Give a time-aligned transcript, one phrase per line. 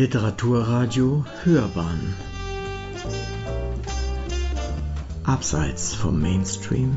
[0.00, 2.14] Literaturradio Hörbahn
[5.24, 6.96] Abseits vom Mainstream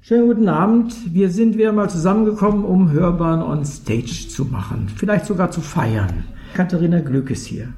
[0.00, 0.92] Schönen guten Abend.
[1.14, 4.88] Wir sind wieder mal zusammengekommen, um Hörbahn on Stage zu machen.
[4.96, 6.24] Vielleicht sogar zu feiern.
[6.54, 7.68] Katharina Glück ist hier.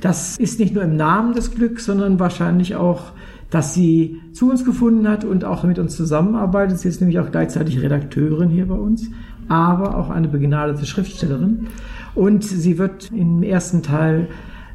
[0.00, 3.10] Das ist nicht nur im Namen des Glücks, sondern wahrscheinlich auch,
[3.50, 6.78] dass sie zu uns gefunden hat und auch mit uns zusammenarbeitet.
[6.78, 9.10] Sie ist nämlich auch gleichzeitig Redakteurin hier bei uns,
[9.48, 11.68] aber auch eine begnadete Schriftstellerin.
[12.14, 14.28] Und sie wird im ersten Teil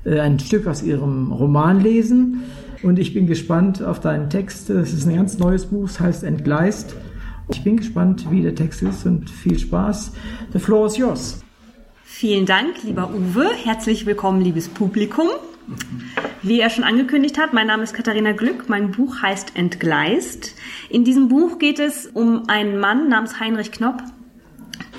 [0.05, 2.43] äh, ein Stück aus ihrem Roman lesen.
[2.81, 4.69] Und ich bin gespannt auf deinen Text.
[4.69, 6.95] Es ist ein ganz neues Buch, es heißt Entgleist.
[7.49, 10.13] Ich bin gespannt, wie der Text ist und viel Spaß.
[10.53, 11.43] The floor is yours.
[12.03, 13.49] Vielen Dank, lieber Uwe.
[13.63, 15.27] Herzlich willkommen, liebes Publikum.
[16.41, 18.69] Wie er schon angekündigt hat, mein Name ist Katharina Glück.
[18.69, 20.55] Mein Buch heißt Entgleist.
[20.89, 24.03] In diesem Buch geht es um einen Mann namens Heinrich Knopp,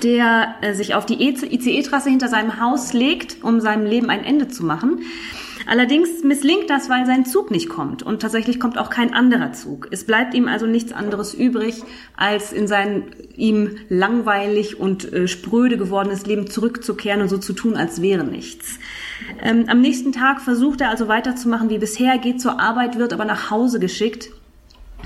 [0.03, 4.47] der äh, sich auf die ICE-Trasse hinter seinem Haus legt, um seinem Leben ein Ende
[4.47, 4.99] zu machen.
[5.67, 9.87] Allerdings misslingt das, weil sein Zug nicht kommt und tatsächlich kommt auch kein anderer Zug.
[9.89, 11.81] Es bleibt ihm also nichts anderes übrig,
[12.15, 17.75] als in sein ihm langweilig und äh, spröde gewordenes Leben zurückzukehren und so zu tun,
[17.75, 18.79] als wäre nichts.
[19.41, 23.25] Ähm, am nächsten Tag versucht er also weiterzumachen wie bisher, geht zur Arbeit, wird aber
[23.25, 24.29] nach Hause geschickt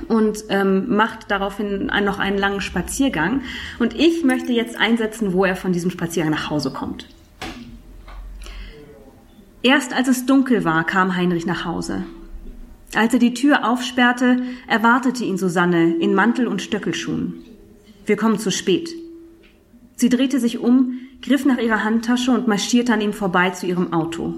[0.08, 3.42] und ähm, macht daraufhin noch einen langen Spaziergang.
[3.80, 7.08] Und ich möchte jetzt einsetzen, wo er von diesem Spaziergang nach Hause kommt.
[9.62, 12.06] Erst als es dunkel war, kam Heinrich nach Hause.
[12.96, 17.44] Als er die Tür aufsperrte, erwartete ihn Susanne in Mantel und Stöckelschuhen.
[18.06, 18.90] Wir kommen zu spät.
[19.96, 23.94] Sie drehte sich um, griff nach ihrer Handtasche und marschierte an ihm vorbei zu ihrem
[23.94, 24.34] Auto.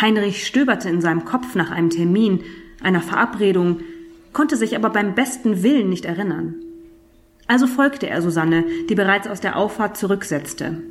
[0.00, 2.40] Heinrich stöberte in seinem Kopf nach einem Termin,
[2.82, 3.80] einer Verabredung,
[4.34, 6.56] konnte sich aber beim besten Willen nicht erinnern.
[7.46, 10.82] Also folgte er Susanne, die bereits aus der Auffahrt zurücksetzte.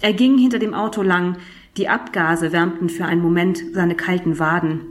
[0.00, 1.38] Er ging hinter dem Auto lang,
[1.76, 4.82] die Abgase wärmten für einen Moment seine kalten Waden.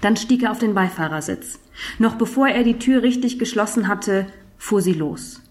[0.00, 1.58] Dann stieg er auf den Beifahrersitz.
[1.98, 4.26] Noch bevor er die Tür richtig geschlossen hatte,
[4.58, 5.42] fuhr sie los.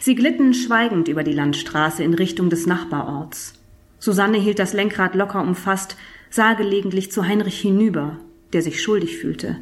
[0.00, 3.54] Sie glitten schweigend über die Landstraße in Richtung des Nachbarorts.
[3.98, 5.96] Susanne hielt das Lenkrad locker umfasst,
[6.30, 8.18] sah gelegentlich zu Heinrich hinüber,
[8.52, 9.56] der sich schuldig fühlte.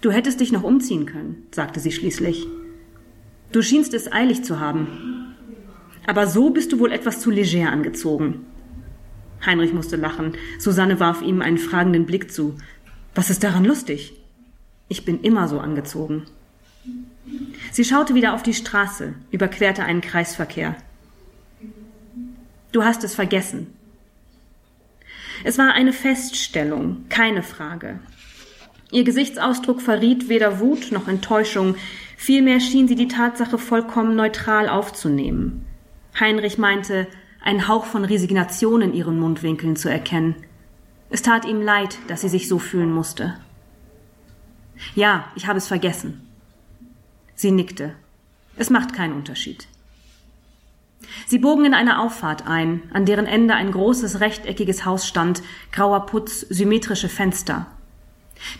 [0.00, 2.46] Du hättest dich noch umziehen können, sagte sie schließlich.
[3.52, 5.34] Du schienst es eilig zu haben.
[6.06, 8.46] Aber so bist du wohl etwas zu leger angezogen.
[9.44, 10.36] Heinrich musste lachen.
[10.58, 12.56] Susanne warf ihm einen fragenden Blick zu.
[13.14, 14.14] Was ist daran lustig?
[14.88, 16.24] Ich bin immer so angezogen.
[17.72, 20.76] Sie schaute wieder auf die Straße, überquerte einen Kreisverkehr.
[22.72, 23.68] Du hast es vergessen.
[25.44, 28.00] Es war eine Feststellung, keine Frage.
[28.92, 31.74] Ihr Gesichtsausdruck verriet weder Wut noch Enttäuschung,
[32.16, 35.66] vielmehr schien sie die Tatsache vollkommen neutral aufzunehmen.
[36.18, 37.06] Heinrich meinte,
[37.42, 40.36] einen Hauch von Resignation in ihren Mundwinkeln zu erkennen.
[41.10, 43.38] Es tat ihm leid, dass sie sich so fühlen musste.
[44.94, 46.28] Ja, ich habe es vergessen.
[47.34, 47.94] Sie nickte.
[48.56, 49.66] Es macht keinen Unterschied.
[51.26, 56.06] Sie bogen in eine Auffahrt ein, an deren Ende ein großes rechteckiges Haus stand, grauer
[56.06, 57.66] Putz, symmetrische Fenster.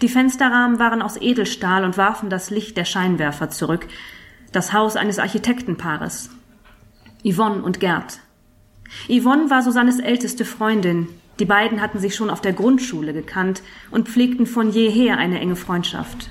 [0.01, 3.87] Die Fensterrahmen waren aus Edelstahl und warfen das Licht der Scheinwerfer zurück,
[4.53, 6.31] das Haus eines Architektenpaares.
[7.25, 8.21] Yvonne und Gerd.
[9.09, 11.09] Yvonne war Susannes älteste Freundin.
[11.39, 15.57] Die beiden hatten sich schon auf der Grundschule gekannt und pflegten von jeher eine enge
[15.57, 16.31] Freundschaft.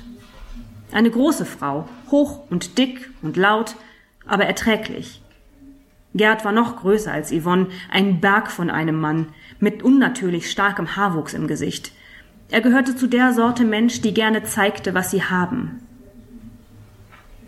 [0.92, 3.76] Eine große Frau, hoch und dick und laut,
[4.26, 5.22] aber erträglich.
[6.14, 9.28] Gerd war noch größer als Yvonne, ein Berg von einem Mann,
[9.60, 11.92] mit unnatürlich starkem Haarwuchs im Gesicht.
[12.50, 15.82] Er gehörte zu der Sorte Mensch, die gerne zeigte, was sie haben.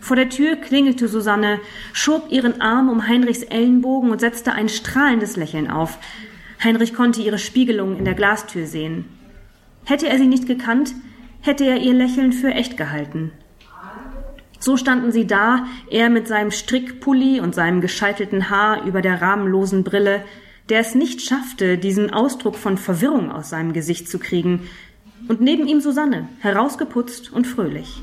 [0.00, 1.60] Vor der Tür klingelte Susanne,
[1.92, 5.98] schob ihren Arm um Heinrichs Ellenbogen und setzte ein strahlendes Lächeln auf.
[6.62, 9.04] Heinrich konnte ihre Spiegelung in der Glastür sehen.
[9.84, 10.94] Hätte er sie nicht gekannt,
[11.40, 13.32] hätte er ihr Lächeln für echt gehalten.
[14.60, 19.84] So standen sie da, er mit seinem Strickpulli und seinem gescheitelten Haar über der rahmenlosen
[19.84, 20.24] Brille,
[20.68, 24.68] der es nicht schaffte, diesen Ausdruck von Verwirrung aus seinem Gesicht zu kriegen,
[25.26, 28.02] und neben ihm Susanne, herausgeputzt und fröhlich.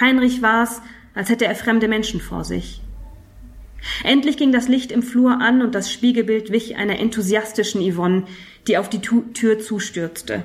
[0.00, 0.82] Heinrich war's,
[1.14, 2.80] als hätte er fremde Menschen vor sich.
[4.04, 8.24] Endlich ging das Licht im Flur an und das Spiegelbild wich einer enthusiastischen Yvonne,
[8.68, 10.44] die auf die Tür zustürzte.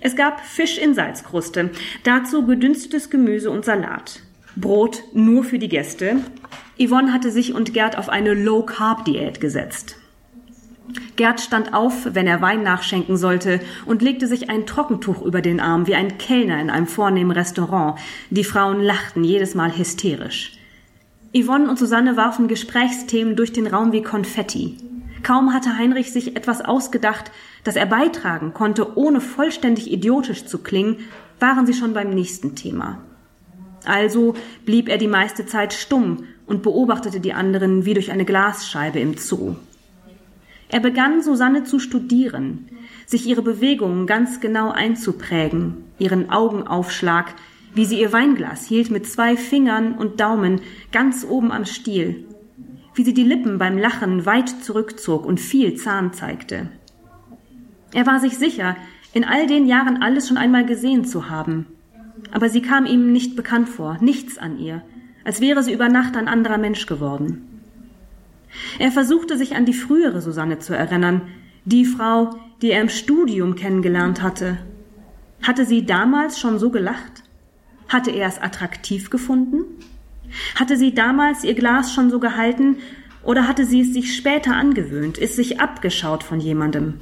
[0.00, 1.70] Es gab Fisch in Salzkruste,
[2.04, 4.20] dazu gedünstetes Gemüse und Salat.
[4.56, 6.16] Brot nur für die Gäste.
[6.78, 9.99] Yvonne hatte sich und Gerd auf eine Low-Carb-Diät gesetzt.
[11.16, 15.60] Gerd stand auf, wenn er Wein nachschenken sollte, und legte sich ein Trockentuch über den
[15.60, 17.98] Arm wie ein Kellner in einem vornehmen Restaurant.
[18.30, 20.52] Die Frauen lachten jedes Mal hysterisch.
[21.34, 24.78] Yvonne und Susanne warfen Gesprächsthemen durch den Raum wie Konfetti.
[25.22, 27.30] Kaum hatte Heinrich sich etwas ausgedacht,
[27.62, 30.96] das er beitragen konnte, ohne vollständig idiotisch zu klingen,
[31.38, 32.98] waren sie schon beim nächsten Thema.
[33.84, 34.34] Also
[34.64, 39.16] blieb er die meiste Zeit stumm und beobachtete die anderen wie durch eine Glasscheibe im
[39.16, 39.54] Zoo.
[40.70, 42.68] Er begann Susanne zu studieren,
[43.06, 47.34] sich ihre Bewegungen ganz genau einzuprägen, ihren Augenaufschlag,
[47.74, 50.60] wie sie ihr Weinglas hielt mit zwei Fingern und Daumen
[50.92, 52.24] ganz oben am Stiel,
[52.94, 56.68] wie sie die Lippen beim Lachen weit zurückzog und viel Zahn zeigte.
[57.92, 58.76] Er war sich sicher,
[59.12, 61.66] in all den Jahren alles schon einmal gesehen zu haben,
[62.30, 64.82] aber sie kam ihm nicht bekannt vor, nichts an ihr,
[65.24, 67.49] als wäre sie über Nacht ein anderer Mensch geworden.
[68.78, 71.22] Er versuchte sich an die frühere Susanne zu erinnern,
[71.64, 72.30] die Frau,
[72.62, 74.58] die er im Studium kennengelernt hatte.
[75.42, 77.22] Hatte sie damals schon so gelacht?
[77.88, 79.64] Hatte er es attraktiv gefunden?
[80.54, 82.76] Hatte sie damals ihr Glas schon so gehalten
[83.22, 87.00] oder hatte sie es sich später angewöhnt, ist sich abgeschaut von jemandem?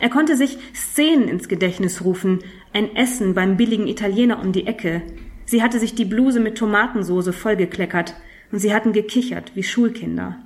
[0.00, 2.40] Er konnte sich Szenen ins Gedächtnis rufen,
[2.72, 5.02] ein Essen beim billigen Italiener um die Ecke.
[5.46, 8.14] Sie hatte sich die Bluse mit Tomatensoße vollgekleckert
[8.52, 10.36] und sie hatten gekichert wie Schulkinder.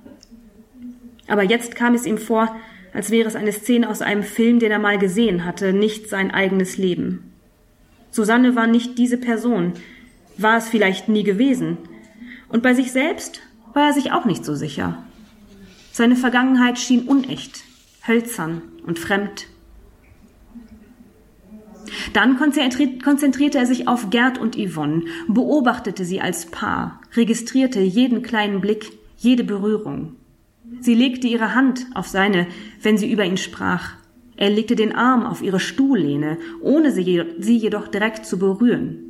[1.26, 2.56] Aber jetzt kam es ihm vor,
[2.92, 6.30] als wäre es eine Szene aus einem Film, den er mal gesehen hatte, nicht sein
[6.30, 7.32] eigenes Leben.
[8.10, 9.74] Susanne war nicht diese Person,
[10.36, 11.76] war es vielleicht nie gewesen,
[12.48, 13.42] und bei sich selbst
[13.74, 15.04] war er sich auch nicht so sicher.
[15.92, 17.64] Seine Vergangenheit schien unecht,
[18.06, 19.46] hölzern und fremd.
[22.12, 28.60] Dann konzentrierte er sich auf Gerd und Yvonne, beobachtete sie als Paar, registrierte jeden kleinen
[28.60, 30.16] Blick, jede Berührung.
[30.80, 32.46] Sie legte ihre Hand auf seine,
[32.82, 33.94] wenn sie über ihn sprach.
[34.36, 39.08] Er legte den Arm auf ihre Stuhllehne, ohne sie, jedoch direkt zu berühren.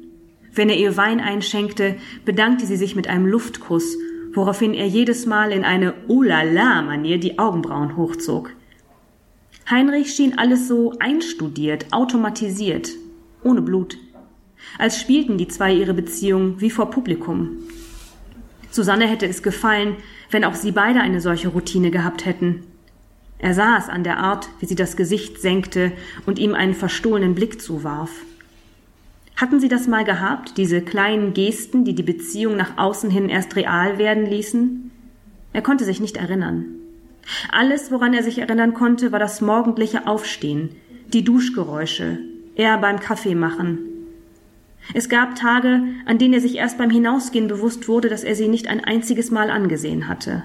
[0.55, 3.97] Wenn er ihr Wein einschenkte, bedankte sie sich mit einem Luftkuss,
[4.32, 8.53] woraufhin er jedes Mal in eine Oh la la Manier die Augenbrauen hochzog.
[9.70, 12.91] Heinrich schien alles so einstudiert, automatisiert,
[13.43, 13.99] ohne Blut.
[14.79, 17.59] Als spielten die zwei ihre Beziehung wie vor Publikum.
[18.70, 19.97] Susanne hätte es gefallen,
[20.31, 22.65] wenn auch sie beide eine solche Routine gehabt hätten.
[23.38, 25.93] Er sah es an der Art, wie sie das Gesicht senkte
[26.25, 28.11] und ihm einen verstohlenen Blick zuwarf.
[29.37, 33.55] Hatten sie das mal gehabt, diese kleinen Gesten, die die Beziehung nach außen hin erst
[33.55, 34.91] real werden ließen?
[35.53, 36.64] Er konnte sich nicht erinnern.
[37.51, 40.71] Alles, woran er sich erinnern konnte, war das morgendliche Aufstehen,
[41.13, 42.19] die Duschgeräusche,
[42.55, 43.79] er beim Kaffee machen.
[44.95, 48.49] Es gab Tage, an denen er sich erst beim Hinausgehen bewusst wurde, dass er sie
[48.49, 50.45] nicht ein einziges Mal angesehen hatte.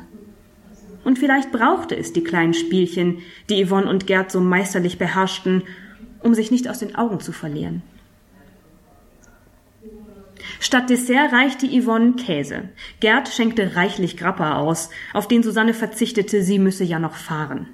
[1.04, 3.20] Und vielleicht brauchte es die kleinen Spielchen,
[3.50, 5.64] die Yvonne und Gerd so meisterlich beherrschten,
[6.22, 7.82] um sich nicht aus den Augen zu verlieren.
[10.64, 12.70] Statt Dessert reichte Yvonne Käse.
[13.02, 17.68] Gerd schenkte reichlich Grappa aus, auf den Susanne verzichtete, sie müsse ja noch fahren.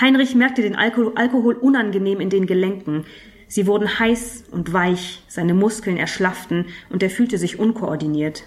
[0.00, 3.04] Heinrich merkte den Alkohol, Alkohol unangenehm in den Gelenken.
[3.46, 8.44] Sie wurden heiß und weich, seine Muskeln erschlafften und er fühlte sich unkoordiniert.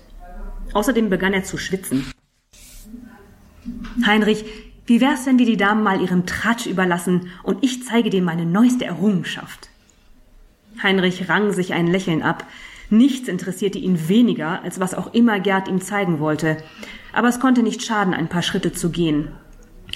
[0.74, 2.12] Außerdem begann er zu schwitzen.
[4.04, 4.44] Heinrich,
[4.88, 8.48] wie wär's, wenn wir die Damen mal ihrem Tratsch überlassen und ich zeige dir meine
[8.48, 9.70] neueste Errungenschaft?
[10.82, 12.48] Heinrich rang sich ein Lächeln ab.
[12.92, 16.58] Nichts interessierte ihn weniger, als was auch immer Gerd ihm zeigen wollte.
[17.14, 19.30] Aber es konnte nicht schaden, ein paar Schritte zu gehen.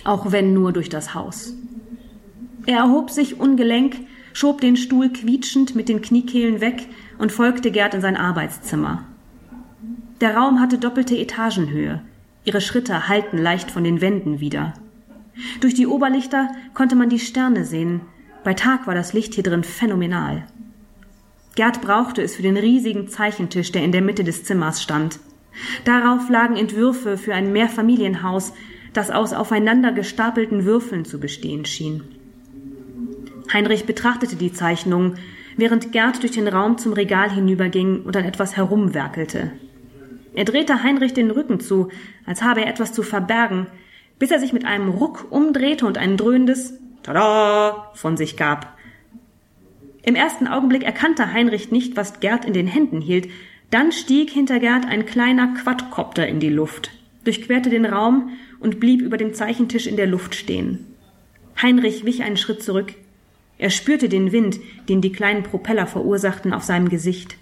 [0.06, 1.54] Auch wenn nur durch das Haus.
[2.66, 3.98] Er erhob sich ungelenk,
[4.32, 6.88] schob den Stuhl quietschend mit den Kniekehlen weg
[7.18, 9.04] und folgte Gerd in sein Arbeitszimmer.
[10.22, 12.02] Der Raum hatte doppelte Etagenhöhe.
[12.46, 14.74] Ihre Schritte hallten leicht von den Wänden wieder.
[15.60, 18.02] Durch die Oberlichter konnte man die Sterne sehen.
[18.46, 20.48] Bei Tag war das Licht hier drin phänomenal.
[21.56, 25.20] Gerd brauchte es für den riesigen Zeichentisch, der in der Mitte des Zimmers stand.
[25.86, 28.54] Darauf lagen Entwürfe für ein Mehrfamilienhaus,
[28.92, 32.04] das aus aufeinander gestapelten Würfeln zu bestehen schien.
[33.54, 35.18] Heinrich betrachtete die Zeichnungen,
[35.58, 39.52] während Gerd durch den Raum zum Regal hinüberging und an etwas herumwerkelte.
[40.34, 41.90] Er drehte Heinrich den Rücken zu,
[42.26, 43.68] als habe er etwas zu verbergen,
[44.20, 48.75] bis er sich mit einem Ruck umdrehte und ein dröhnendes Tada von sich gab.
[50.06, 53.28] Im ersten Augenblick erkannte Heinrich nicht, was Gerd in den Händen hielt.
[53.72, 56.92] Dann stieg hinter Gerd ein kleiner Quadcopter in die Luft,
[57.24, 60.86] durchquerte den Raum und blieb über dem Zeichentisch in der Luft stehen.
[61.60, 62.94] Heinrich wich einen Schritt zurück.
[63.58, 64.60] Er spürte den Wind,
[64.90, 67.38] den die kleinen Propeller verursachten, auf seinem Gesicht.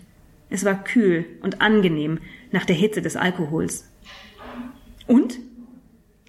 [0.50, 2.20] Es war kühl und angenehm
[2.51, 3.89] nach der Hitze des Alkohols.
[5.05, 5.38] Und?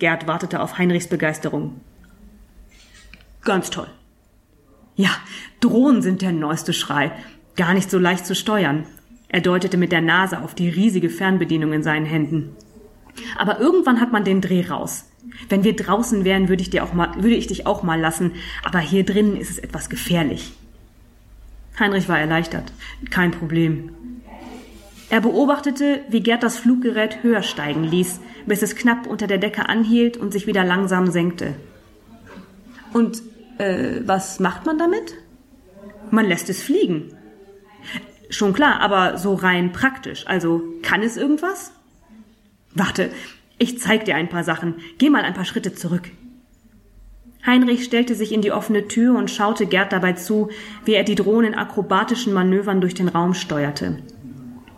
[0.01, 1.81] Gerd wartete auf Heinrichs Begeisterung.
[3.45, 3.89] Ganz toll.
[4.97, 5.11] Ja,
[5.61, 7.13] Drohnen sind der neueste Schrei.
[7.57, 8.87] Gar nicht so leicht zu steuern.
[9.29, 12.55] Er deutete mit der Nase auf die riesige Fernbedienung in seinen Händen.
[13.37, 15.07] Aber irgendwann hat man den Dreh raus.
[15.49, 18.33] Wenn wir draußen wären, würde ich, dir auch mal, würde ich dich auch mal lassen,
[18.63, 20.53] aber hier drinnen ist es etwas gefährlich.
[21.79, 22.73] Heinrich war erleichtert.
[23.11, 23.91] Kein Problem.
[25.11, 29.69] Er beobachtete, wie Gerd das Fluggerät höher steigen ließ, bis es knapp unter der Decke
[29.69, 31.55] anhielt und sich wieder langsam senkte.
[32.93, 33.23] Und
[33.59, 35.15] äh, was macht man damit?
[36.11, 37.13] Man lässt es fliegen.
[38.31, 40.27] Schon klar, aber so rein praktisch.
[40.27, 41.73] Also kann es irgendwas?
[42.75, 43.11] Warte,
[43.59, 44.75] ich zeig dir ein paar Sachen.
[44.99, 46.11] Geh mal ein paar Schritte zurück.
[47.47, 50.51] Heinrich stellte sich in die offene Tür und schaute Gerd dabei zu,
[50.85, 53.99] wie er die Drohne in akrobatischen Manövern durch den Raum steuerte.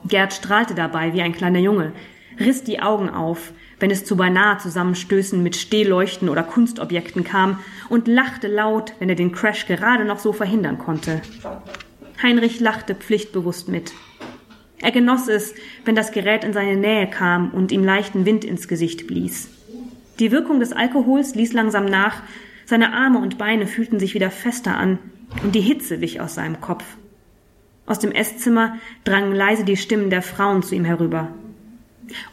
[0.09, 1.93] Gerd strahlte dabei wie ein kleiner Junge,
[2.41, 8.09] riss die Augen auf, wenn es zu beinahe Zusammenstößen mit Stehleuchten oder Kunstobjekten kam und
[8.09, 11.23] lachte laut, wenn er den Crash gerade noch so verhindern konnte.
[12.23, 13.93] Heinrich lachte pflichtbewusst mit.
[14.81, 18.69] Er genoss es, wenn das Gerät in seine Nähe kam und ihm leichten Wind ins
[18.69, 19.49] Gesicht blies.
[20.19, 22.23] Die Wirkung des Alkohols ließ langsam nach,
[22.65, 24.99] seine Arme und Beine fühlten sich wieder fester an,
[25.43, 26.85] und die Hitze wich aus seinem Kopf.
[27.87, 31.33] Aus dem Esszimmer drangen leise die Stimmen der Frauen zu ihm herüber.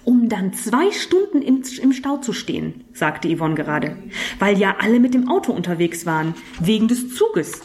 [0.03, 3.97] Um dann zwei Stunden im, im Stau zu stehen, sagte Yvonne gerade,
[4.39, 7.61] weil ja alle mit dem Auto unterwegs waren, wegen des Zuges.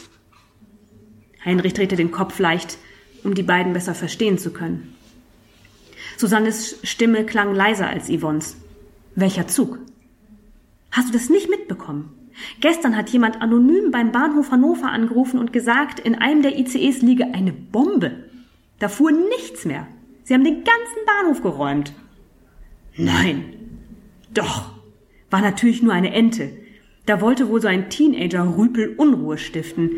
[1.43, 2.77] Heinrich drehte den Kopf leicht,
[3.23, 4.95] um die beiden besser verstehen zu können.
[6.17, 8.57] Susannes Stimme klang leiser als Yvonnes.
[9.15, 9.79] Welcher Zug?
[10.91, 12.15] Hast du das nicht mitbekommen?
[12.61, 17.33] Gestern hat jemand anonym beim Bahnhof Hannover angerufen und gesagt, in einem der ICEs liege
[17.33, 18.29] eine Bombe.
[18.79, 19.87] Da fuhr nichts mehr.
[20.29, 21.91] Sie haben den ganzen Bahnhof geräumt.
[22.95, 23.45] Nein.
[24.31, 24.73] Doch.
[25.31, 26.51] War natürlich nur eine Ente.
[27.07, 29.89] Da wollte wohl so ein Teenager Rüpel Unruhe stiften.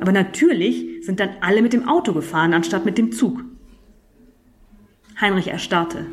[0.00, 3.42] Aber natürlich sind dann alle mit dem Auto gefahren, anstatt mit dem Zug.
[5.20, 6.06] Heinrich erstarrte.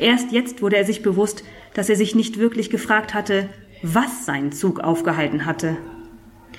[0.00, 1.44] Erst jetzt wurde er sich bewusst,
[1.74, 3.48] dass er sich nicht wirklich gefragt hatte,
[3.82, 5.76] was seinen Zug aufgehalten hatte.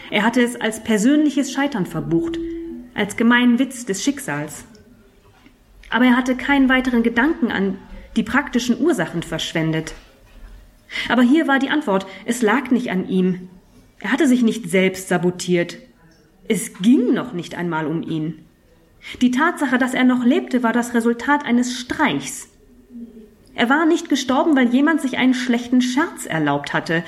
[0.09, 2.39] Er hatte es als persönliches Scheitern verbucht,
[2.93, 4.63] als gemeinen Witz des Schicksals.
[5.89, 7.77] Aber er hatte keinen weiteren Gedanken an
[8.15, 9.93] die praktischen Ursachen verschwendet.
[11.09, 13.49] Aber hier war die Antwort, es lag nicht an ihm.
[13.99, 15.77] Er hatte sich nicht selbst sabotiert.
[16.47, 18.45] Es ging noch nicht einmal um ihn.
[19.21, 22.49] Die Tatsache, dass er noch lebte, war das Resultat eines Streichs.
[23.53, 27.03] Er war nicht gestorben, weil jemand sich einen schlechten Scherz erlaubt hatte.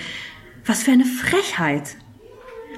[0.66, 1.96] Was für eine Frechheit.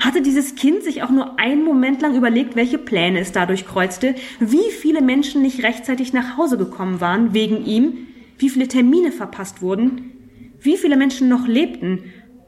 [0.02, 4.16] Hatte dieses Kind sich auch nur einen Moment lang überlegt, welche Pläne es dadurch kreuzte,
[4.40, 8.08] wie viele Menschen nicht rechtzeitig nach Hause gekommen waren wegen ihm,
[8.40, 10.12] wie viele Termine verpasst wurden,
[10.60, 12.00] wie viele Menschen noch lebten,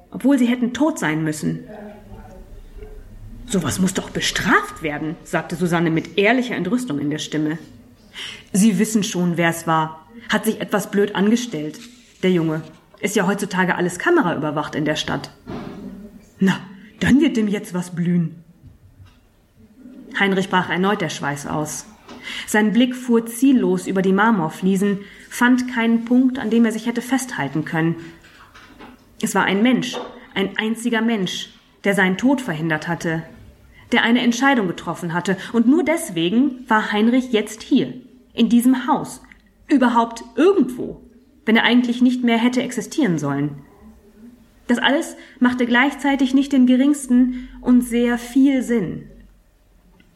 [0.10, 1.60] obwohl sie hätten tot sein müssen.
[3.45, 7.60] Sowas muss doch bestraft werden, sagte Susanne mit ehrlicher Entrüstung in der Stimme.
[8.51, 11.79] Sie wissen schon, wer es war, hat sich etwas blöd angestellt.
[12.24, 12.63] Der Junge.
[13.00, 15.29] Ist ja heutzutage alles kameraüberwacht in der Stadt.
[16.39, 16.60] Na,
[17.03, 18.36] dann wird dem jetzt was blühen.
[20.17, 21.86] Heinrich brach erneut der Schweiß aus.
[22.48, 27.01] Sein Blick fuhr ziellos über die Marmorfliesen, fand keinen Punkt, an dem er sich hätte
[27.01, 27.98] festhalten können.
[29.22, 29.98] Es war ein Mensch,
[30.33, 31.50] ein einziger Mensch,
[31.83, 33.24] der seinen Tod verhindert hatte,
[33.91, 37.93] der eine Entscheidung getroffen hatte, und nur deswegen war Heinrich jetzt hier,
[38.33, 39.22] in diesem Haus,
[39.67, 41.01] überhaupt irgendwo,
[41.45, 43.62] wenn er eigentlich nicht mehr hätte existieren sollen.
[44.67, 49.10] Das alles machte gleichzeitig nicht den geringsten und sehr viel Sinn.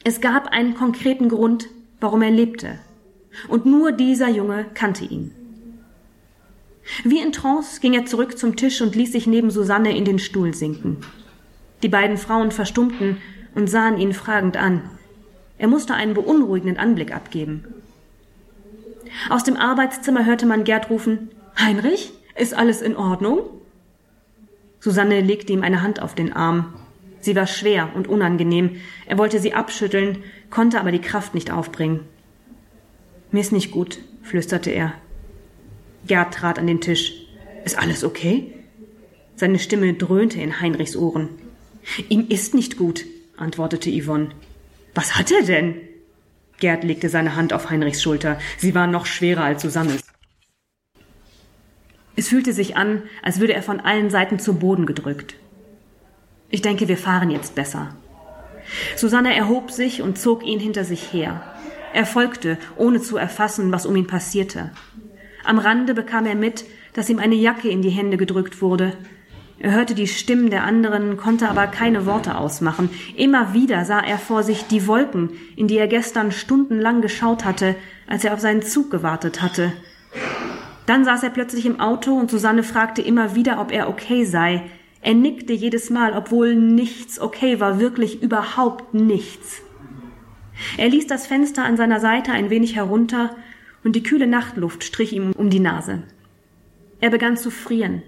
[0.03, 1.67] Es gab einen konkreten Grund,
[1.99, 2.79] warum er lebte,
[3.49, 5.31] und nur dieser Junge kannte ihn.
[7.03, 10.19] Wie in Trance ging er zurück zum Tisch und ließ sich neben Susanne in den
[10.19, 10.97] Stuhl sinken.
[11.83, 13.17] Die beiden Frauen verstummten
[13.53, 14.81] und sahen ihn fragend an.
[15.57, 17.65] Er musste einen beunruhigenden Anblick abgeben.
[19.29, 23.39] Aus dem Arbeitszimmer hörte man Gerd rufen Heinrich, ist alles in Ordnung?
[24.87, 26.73] Susanne legte ihm eine Hand auf den Arm.
[27.19, 28.77] Sie war schwer und unangenehm.
[29.05, 32.05] Er wollte sie abschütteln, konnte aber die Kraft nicht aufbringen.
[33.33, 34.93] Mir ist nicht gut, flüsterte er.
[36.07, 37.11] Gerd trat an den Tisch.
[37.65, 38.53] Ist alles okay?
[39.35, 41.27] Seine Stimme dröhnte in Heinrichs Ohren.
[42.07, 43.03] Ihm ist nicht gut,
[43.35, 44.29] antwortete Yvonne.
[44.95, 45.81] Was hat er denn?
[46.61, 48.39] Gerd legte seine Hand auf Heinrichs Schulter.
[48.57, 50.01] Sie war noch schwerer als Susannes.
[52.17, 55.35] Es fühlte sich an, als würde er von allen Seiten zu Boden gedrückt.
[56.49, 57.95] Ich denke, wir fahren jetzt besser.
[58.95, 61.43] Susanne erhob sich und zog ihn hinter sich her.
[61.93, 64.71] Er folgte, ohne zu erfassen, was um ihn passierte.
[65.45, 68.93] Am Rande bekam er mit, dass ihm eine Jacke in die Hände gedrückt wurde.
[69.59, 72.89] Er hörte die Stimmen der anderen, konnte aber keine Worte ausmachen.
[73.15, 77.75] Immer wieder sah er vor sich die Wolken, in die er gestern stundenlang geschaut hatte,
[78.07, 79.71] als er auf seinen Zug gewartet hatte.
[80.87, 84.63] Dann saß er plötzlich im Auto und Susanne fragte immer wieder, ob er okay sei.
[85.01, 89.61] Er nickte jedes Mal, obwohl nichts okay war, wirklich überhaupt nichts.
[90.77, 93.35] Er ließ das Fenster an seiner Seite ein wenig herunter
[93.83, 96.03] und die kühle Nachtluft strich ihm um die Nase.
[97.01, 98.01] Er begann zu frieren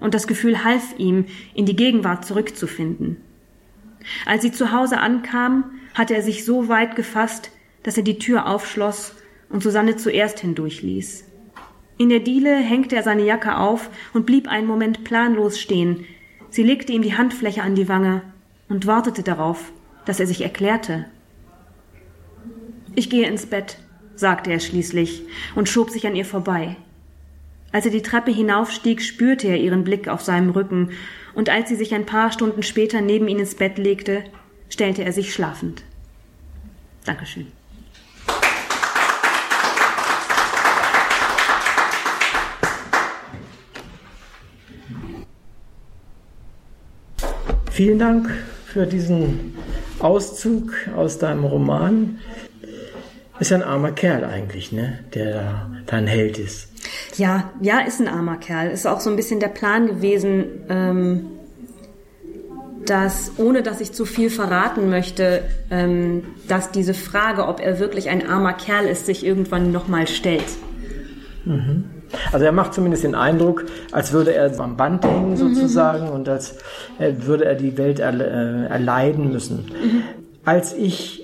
[0.00, 3.18] und das Gefühl half ihm, in die Gegenwart zurückzufinden.
[4.24, 7.50] Als sie zu Hause ankam, hatte er sich so weit gefasst,
[7.82, 9.14] dass er die Tür aufschloss
[9.50, 11.26] und Susanne zuerst hindurchließ.
[11.98, 16.04] In der Diele hängte er seine Jacke auf und blieb einen Moment planlos stehen.
[16.50, 18.22] Sie legte ihm die Handfläche an die Wange
[18.68, 19.72] und wartete darauf,
[20.04, 21.06] dass er sich erklärte.
[22.94, 23.78] Ich gehe ins Bett,
[24.14, 25.22] sagte er schließlich
[25.54, 26.76] und schob sich an ihr vorbei.
[27.72, 30.90] Als er die Treppe hinaufstieg, spürte er ihren Blick auf seinem Rücken,
[31.34, 34.24] und als sie sich ein paar Stunden später neben ihn ins Bett legte,
[34.68, 35.82] stellte er sich schlafend.
[37.06, 37.46] Dankeschön.
[47.82, 48.30] Vielen Dank
[48.64, 49.56] für diesen
[49.98, 52.20] Auszug aus deinem Roman.
[53.40, 55.00] Ist ja ein armer Kerl eigentlich, ne?
[55.14, 56.68] Der da dein Held ist.
[57.16, 58.70] Ja, ja, ist ein armer Kerl.
[58.70, 61.26] Ist auch so ein bisschen der Plan gewesen, ähm,
[62.86, 68.10] dass, ohne dass ich zu viel verraten möchte, ähm, dass diese Frage, ob er wirklich
[68.10, 70.46] ein armer Kerl ist, sich irgendwann nochmal stellt.
[71.44, 71.86] Mhm.
[72.30, 76.12] Also er macht zumindest den Eindruck, als würde er am Band hängen sozusagen mhm.
[76.12, 76.56] und als
[76.98, 79.66] würde er die Welt äh, erleiden müssen.
[79.66, 80.02] Mhm.
[80.44, 81.22] Als ich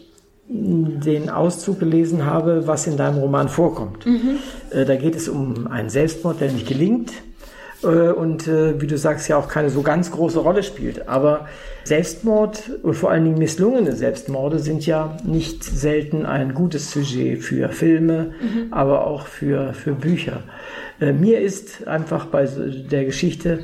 [0.49, 4.07] den Auszug gelesen habe, was in deinem Roman vorkommt.
[4.07, 4.39] Mhm.
[4.71, 7.28] Äh, da geht es um einen Selbstmord, der nicht gelingt äh,
[7.83, 11.09] und äh, wie du sagst ja auch keine so ganz große Rolle spielt.
[11.09, 11.47] Aber
[11.85, 17.69] Selbstmord und vor allen Dingen misslungene Selbstmorde sind ja nicht selten ein gutes Sujet für
[17.71, 18.73] Filme, mhm.
[18.73, 20.43] aber auch für, für Bücher.
[20.99, 23.61] Mir ist einfach bei der Geschichte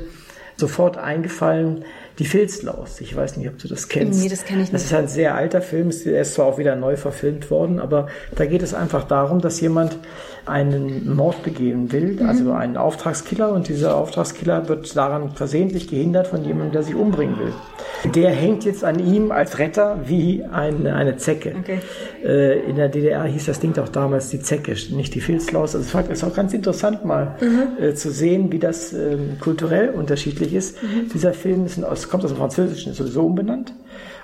[0.57, 1.83] sofort eingefallen,
[2.19, 3.01] die Filzlaus.
[3.01, 4.21] Ich weiß nicht, ob du das kennst.
[4.21, 4.73] Nee, das kenne ich nicht.
[4.73, 8.07] Das ist ein sehr alter Film, er ist zwar auch wieder neu verfilmt worden, aber
[8.35, 9.97] da geht es einfach darum, dass jemand
[10.45, 12.29] einen Mord begehen will, mhm.
[12.29, 17.37] also einen Auftragskiller, und dieser Auftragskiller wird daran versehentlich gehindert von jemandem, der sich umbringen
[17.39, 17.53] will.
[18.13, 21.55] Der hängt jetzt an ihm als Retter wie eine, eine Zecke.
[21.59, 21.79] Okay.
[22.23, 25.75] Äh, in der DDR hieß das Ding doch damals die Zecke, nicht die Filzlaus.
[25.75, 27.83] Also es ist auch ganz interessant mal mhm.
[27.83, 30.81] äh, zu sehen, wie das äh, kulturell unterschiedlich ist.
[30.83, 31.09] Mhm.
[31.13, 33.73] Dieser Film ist aus, kommt aus dem Französischen, ist sowieso umbenannt.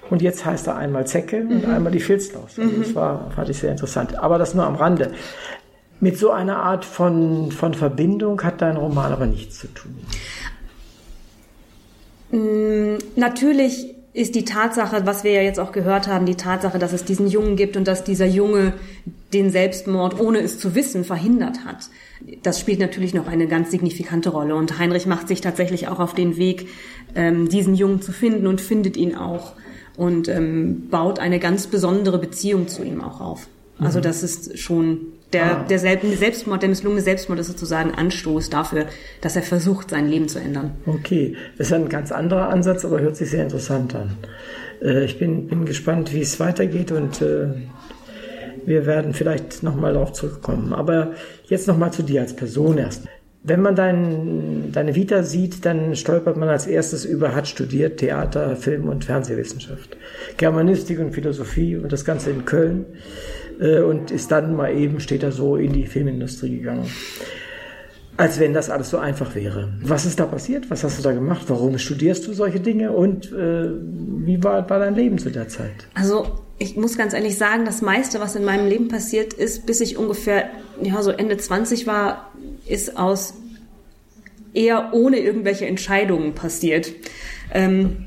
[0.09, 1.73] Und jetzt heißt er einmal Zecke und mhm.
[1.73, 2.59] einmal die Filzlaus.
[2.59, 2.95] Also das mhm.
[2.95, 4.19] war, fand ich sehr interessant.
[4.19, 5.11] Aber das nur am Rande.
[6.01, 9.95] Mit so einer Art von, von Verbindung hat dein Roman aber nichts zu tun.
[12.31, 16.91] Mm, natürlich ist die Tatsache, was wir ja jetzt auch gehört haben, die Tatsache, dass
[16.91, 18.73] es diesen Jungen gibt und dass dieser Junge
[19.31, 21.89] den Selbstmord, ohne es zu wissen, verhindert hat.
[22.43, 24.55] Das spielt natürlich noch eine ganz signifikante Rolle.
[24.55, 26.67] Und Heinrich macht sich tatsächlich auch auf den Weg,
[27.15, 29.53] ähm, diesen Jungen zu finden und findet ihn auch
[29.97, 33.47] und ähm, baut eine ganz besondere Beziehung zu ihm auch auf.
[33.79, 34.03] Also mhm.
[34.03, 35.63] das ist schon der, ah.
[35.63, 38.85] der Selbstmord, der misslungene Selbstmord ist sozusagen Anstoß dafür,
[39.21, 40.71] dass er versucht, sein Leben zu ändern.
[40.85, 44.17] Okay, das ist ein ganz anderer Ansatz, aber hört sich sehr interessant an.
[44.81, 47.47] Äh, ich bin, bin gespannt, wie es weitergeht und äh,
[48.65, 50.73] wir werden vielleicht nochmal darauf zurückkommen.
[50.73, 51.13] Aber
[51.45, 53.03] jetzt nochmal zu dir als Person erst.
[53.43, 58.55] Wenn man dein, deine Vita sieht, dann stolpert man als erstes über, hat studiert Theater,
[58.55, 59.97] Film und Fernsehwissenschaft,
[60.37, 62.85] Germanistik und Philosophie und das Ganze in Köln
[63.59, 66.87] äh, und ist dann mal eben, steht er so in die Filmindustrie gegangen.
[68.15, 69.73] Als wenn das alles so einfach wäre.
[69.81, 70.69] Was ist da passiert?
[70.69, 71.45] Was hast du da gemacht?
[71.47, 72.91] Warum studierst du solche Dinge?
[72.91, 75.87] Und äh, wie war, war dein Leben zu der Zeit?
[75.95, 76.27] Also
[76.59, 79.97] ich muss ganz ehrlich sagen, das meiste, was in meinem Leben passiert ist, bis ich
[79.97, 80.49] ungefähr
[80.79, 82.30] ja, so Ende 20 war,
[82.65, 83.33] ist aus
[84.53, 86.91] eher ohne irgendwelche Entscheidungen passiert.
[87.53, 88.05] Ähm,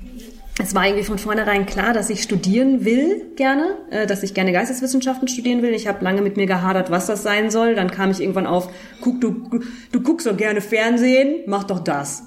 [0.62, 4.52] es war irgendwie von vornherein klar, dass ich studieren will gerne, äh, dass ich gerne
[4.52, 5.74] Geisteswissenschaften studieren will.
[5.74, 7.74] Ich habe lange mit mir gehadert, was das sein soll.
[7.74, 12.22] Dann kam ich irgendwann auf, guck, du, du guckst doch gerne Fernsehen, mach doch das.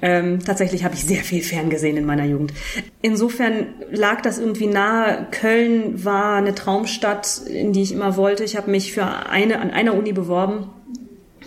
[0.00, 2.52] Ähm, tatsächlich habe ich sehr viel ferngesehen in meiner Jugend.
[3.02, 5.26] Insofern lag das irgendwie nahe.
[5.30, 8.44] Köln war eine Traumstadt, in die ich immer wollte.
[8.44, 10.70] Ich habe mich für eine an einer Uni beworben,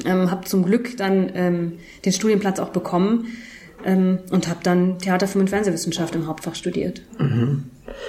[0.06, 1.74] ähm, habe zum Glück dann ähm,
[2.06, 3.28] den Studienplatz auch bekommen
[3.86, 7.02] ähm, und habe dann Theater, Film und Fernsehwissenschaft im Hauptfach studiert.
[7.18, 7.66] Mhm.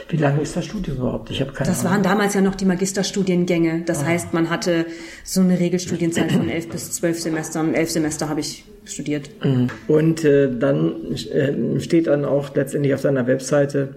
[0.09, 1.31] Wie lange ist das Studium überhaupt?
[1.31, 1.93] Ich habe keine Das Ahnung.
[1.93, 3.83] waren damals ja noch die Magisterstudiengänge.
[3.87, 4.87] Das heißt, man hatte
[5.25, 7.75] so eine Regelstudienzeit von elf bis zwölf Semestern.
[7.75, 9.31] Elf Semester habe ich studiert.
[9.87, 13.91] Und äh, dann äh, steht dann auch letztendlich auf deiner Webseite,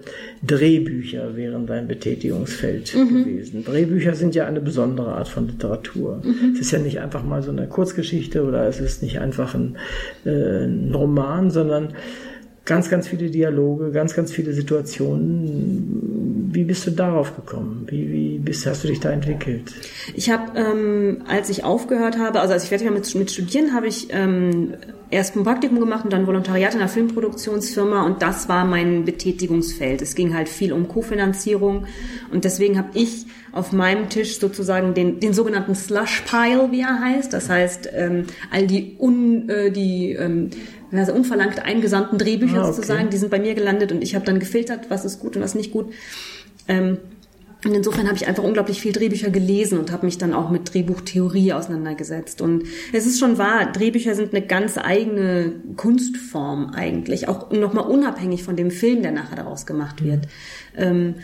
[0.46, 3.24] Drehbücher wären dein Betätigungsfeld Mhm.
[3.24, 3.64] gewesen.
[3.64, 6.20] Drehbücher sind ja eine besondere Art von Literatur.
[6.22, 6.52] Mhm.
[6.54, 9.76] Es ist ja nicht einfach mal so eine Kurzgeschichte oder es ist nicht einfach ein,
[10.24, 11.94] äh, ein Roman, sondern
[12.64, 16.50] ganz, ganz viele Dialoge, ganz, ganz viele Situationen.
[16.52, 17.86] Wie bist du darauf gekommen?
[17.90, 19.72] Wie, wie bist, hast du dich da entwickelt?
[20.14, 23.74] Ich habe, ähm, als ich aufgehört habe, also als ich fertig war mit, mit Studieren,
[23.74, 24.74] habe ich ähm,
[25.10, 30.00] erst ein Praktikum gemacht und dann Volontariat in einer Filmproduktionsfirma und das war mein Betätigungsfeld.
[30.00, 31.86] Es ging halt viel um Kofinanzierung
[32.32, 36.98] und deswegen habe ich auf meinem Tisch sozusagen den, den sogenannten Slush Pile, wie er
[37.00, 37.32] heißt.
[37.32, 40.50] Das heißt, ähm, all die, un, äh, die ähm,
[40.98, 42.72] also unverlangt eingesandten Drehbücher Ah, okay.
[42.74, 45.42] sozusagen, die sind bei mir gelandet und ich habe dann gefiltert, was ist gut und
[45.42, 45.92] was nicht gut.
[46.68, 46.98] Ähm,
[47.64, 50.72] und insofern habe ich einfach unglaublich viel Drehbücher gelesen und habe mich dann auch mit
[50.74, 52.42] Drehbuchtheorie auseinandergesetzt.
[52.42, 58.42] Und es ist schon wahr, Drehbücher sind eine ganz eigene Kunstform eigentlich, auch nochmal unabhängig
[58.42, 60.28] von dem Film, der nachher daraus gemacht wird.
[60.76, 61.14] Ähm,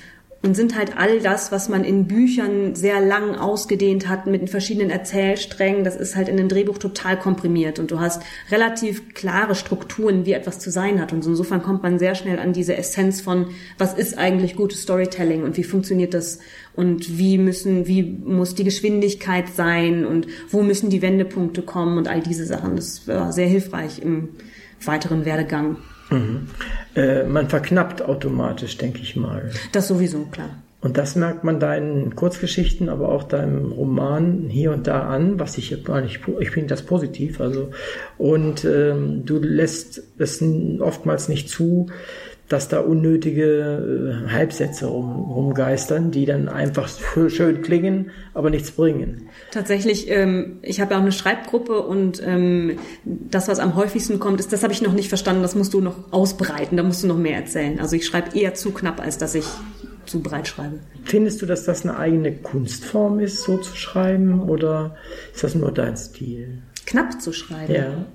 [0.42, 4.48] und sind halt all das, was man in Büchern sehr lang ausgedehnt hat mit den
[4.48, 9.54] verschiedenen Erzählsträngen, das ist halt in einem Drehbuch total komprimiert und du hast relativ klare
[9.54, 13.20] Strukturen, wie etwas zu sein hat und insofern kommt man sehr schnell an diese Essenz
[13.20, 16.38] von, was ist eigentlich gutes Storytelling und wie funktioniert das
[16.74, 22.08] und wie müssen, wie muss die Geschwindigkeit sein und wo müssen die Wendepunkte kommen und
[22.08, 22.76] all diese Sachen.
[22.76, 24.30] Das war sehr hilfreich im
[24.82, 25.76] weiteren Werdegang.
[26.94, 29.50] Äh, man verknappt automatisch, denke ich mal.
[29.72, 30.50] Das sowieso, klar.
[30.82, 35.58] Und das merkt man deinen Kurzgeschichten, aber auch deinem Roman hier und da an, was
[35.58, 37.70] ich jetzt gar nicht, ich finde das positiv, also,
[38.16, 40.42] und ähm, du lässt es
[40.80, 41.88] oftmals nicht zu,
[42.50, 46.90] dass da unnötige äh, Halbsätze rum, rumgeistern, die dann einfach
[47.28, 49.28] schön klingen, aber nichts bringen.
[49.52, 54.40] Tatsächlich, ähm, ich habe ja auch eine Schreibgruppe und ähm, das, was am häufigsten kommt,
[54.40, 57.06] ist, das habe ich noch nicht verstanden, das musst du noch ausbreiten, da musst du
[57.06, 57.78] noch mehr erzählen.
[57.78, 59.46] Also ich schreibe eher zu knapp, als dass ich
[60.06, 60.80] zu breit schreibe.
[61.04, 64.96] Findest du, dass das eine eigene Kunstform ist, so zu schreiben, oder
[65.32, 66.62] ist das nur dein Stil?
[66.84, 67.72] Knapp zu schreiben.
[67.72, 68.06] Ja.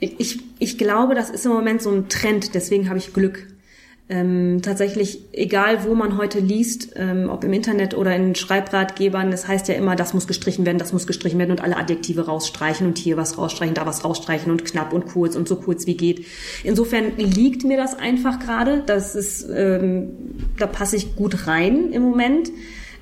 [0.00, 3.46] Ich, ich glaube, das ist im Moment so ein Trend, deswegen habe ich Glück.
[4.08, 9.48] Ähm, tatsächlich, egal wo man heute liest, ähm, ob im Internet oder in Schreibratgebern, das
[9.48, 12.86] heißt ja immer, das muss gestrichen werden, das muss gestrichen werden und alle Adjektive rausstreichen
[12.86, 15.96] und hier was rausstreichen, da was rausstreichen und knapp und kurz und so kurz wie
[15.96, 16.26] geht.
[16.64, 18.82] Insofern liegt mir das einfach gerade.
[18.84, 20.10] Das ist, ähm,
[20.58, 22.50] da passe ich gut rein im Moment.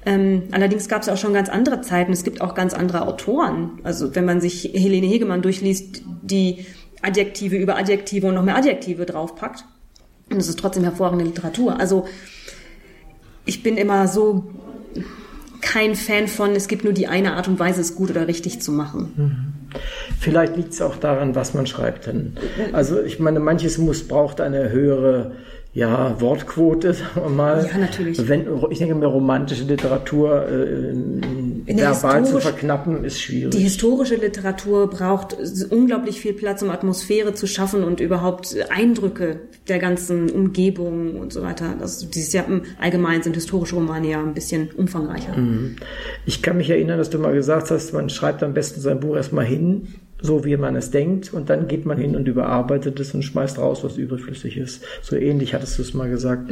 [0.07, 2.13] Ähm, allerdings gab es auch schon ganz andere Zeiten.
[2.13, 3.81] Es gibt auch ganz andere Autoren.
[3.83, 6.67] Also wenn man sich Helene Hegemann durchliest, die
[7.03, 9.65] Adjektive über Adjektive und noch mehr Adjektive draufpackt.
[10.31, 11.79] Und es ist trotzdem hervorragende Literatur.
[11.79, 12.07] Also
[13.45, 14.51] ich bin immer so
[15.61, 18.63] kein Fan von, es gibt nur die eine Art und Weise, es gut oder richtig
[18.63, 19.69] zu machen.
[20.19, 22.07] Vielleicht liegt es auch daran, was man schreibt.
[22.07, 22.37] Dann.
[22.73, 25.33] Also ich meine, manches muss braucht eine höhere
[25.73, 27.69] ja, Wortquote, sagen wir mal.
[27.71, 28.29] Ja, natürlich.
[28.29, 30.95] Wenn, ich denke mir, romantische Literatur äh,
[31.73, 33.51] der verbal zu verknappen, ist schwierig.
[33.51, 35.37] Die historische Literatur braucht
[35.71, 41.43] unglaublich viel Platz, um Atmosphäre zu schaffen und überhaupt Eindrücke der ganzen Umgebung und so
[41.43, 41.77] weiter.
[41.79, 45.35] Das, dieses Jahr im Allgemeinen sind historische Romane ja ein bisschen umfangreicher.
[46.27, 49.15] Ich kann mich erinnern, dass du mal gesagt hast, man schreibt am besten sein Buch
[49.15, 49.89] erstmal hin,
[50.23, 53.59] so wie man es denkt, und dann geht man hin und überarbeitet es und schmeißt
[53.59, 54.83] raus, was überflüssig ist.
[55.03, 56.51] So ähnlich hattest du es mal gesagt.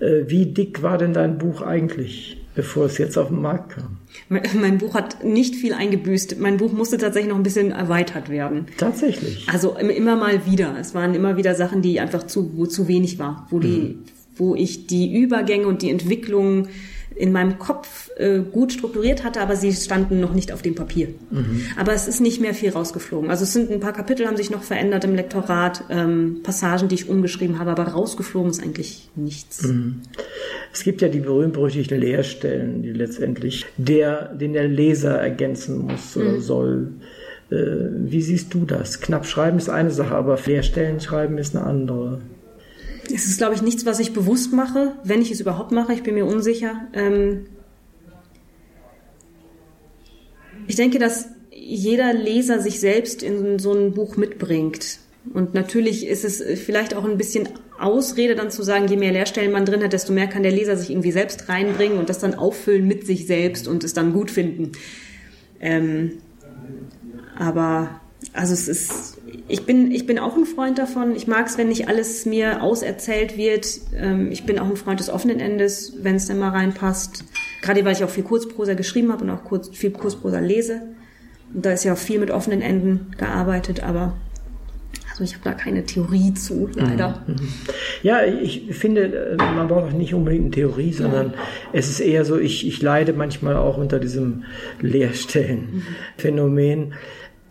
[0.00, 3.98] Äh, Wie dick war denn dein Buch eigentlich, bevor es jetzt auf den Markt kam?
[4.28, 6.38] Mein, mein Buch hat nicht viel eingebüßt.
[6.40, 8.66] Mein Buch musste tatsächlich noch ein bisschen erweitert werden.
[8.78, 9.46] Tatsächlich.
[9.52, 10.74] Also im- immer mal wieder.
[10.80, 13.98] Es waren immer wieder Sachen, die einfach zu, wo zu wenig war, wo die,
[14.36, 16.68] wo ich die Übergänge und die Entwicklung
[17.18, 21.08] in meinem Kopf äh, gut strukturiert hatte, aber sie standen noch nicht auf dem Papier.
[21.76, 23.28] Aber es ist nicht mehr viel rausgeflogen.
[23.28, 26.94] Also es sind ein paar Kapitel haben sich noch verändert im Lektorat, ähm, Passagen, die
[26.94, 29.68] ich umgeschrieben habe, aber rausgeflogen ist eigentlich nichts.
[30.72, 36.40] Es gibt ja die berühmt-berüchtigten Leerstellen, die letztendlich der, den der Leser ergänzen muss oder
[36.40, 36.92] soll.
[37.50, 39.00] Äh, Wie siehst du das?
[39.00, 42.20] Knapp schreiben ist eine Sache, aber Leerstellen schreiben ist eine andere.
[43.12, 45.92] Es ist, glaube ich, nichts, was ich bewusst mache, wenn ich es überhaupt mache.
[45.92, 46.88] Ich bin mir unsicher.
[46.92, 47.46] Ähm
[50.66, 55.00] ich denke, dass jeder Leser sich selbst in so ein Buch mitbringt.
[55.34, 59.52] Und natürlich ist es vielleicht auch ein bisschen Ausrede dann zu sagen, je mehr Leerstellen
[59.52, 62.34] man drin hat, desto mehr kann der Leser sich irgendwie selbst reinbringen und das dann
[62.34, 64.72] auffüllen mit sich selbst und es dann gut finden.
[65.60, 66.18] Ähm
[67.36, 68.00] aber
[68.32, 69.17] Also es ist,
[69.48, 71.16] ich bin, ich bin auch ein Freund davon.
[71.16, 73.66] Ich mag es, wenn nicht alles mir auserzählt wird.
[73.96, 77.24] Ähm, ich bin auch ein Freund des offenen Endes, wenn es dann mal reinpasst.
[77.62, 80.82] Gerade weil ich auch viel Kurzprosa geschrieben habe und auch kurz, viel Kurzprosa lese.
[81.52, 84.14] Und da ist ja auch viel mit offenen Enden gearbeitet, aber
[85.10, 87.24] also ich habe da keine Theorie zu, leider.
[87.26, 87.48] Mhm.
[88.02, 91.38] Ja, ich finde, man braucht nicht unbedingt eine Theorie, sondern ja.
[91.72, 94.44] es ist eher so, ich, ich leide manchmal auch unter diesem
[94.80, 96.90] Leerstellen-Phänomen.
[96.90, 96.94] Mhm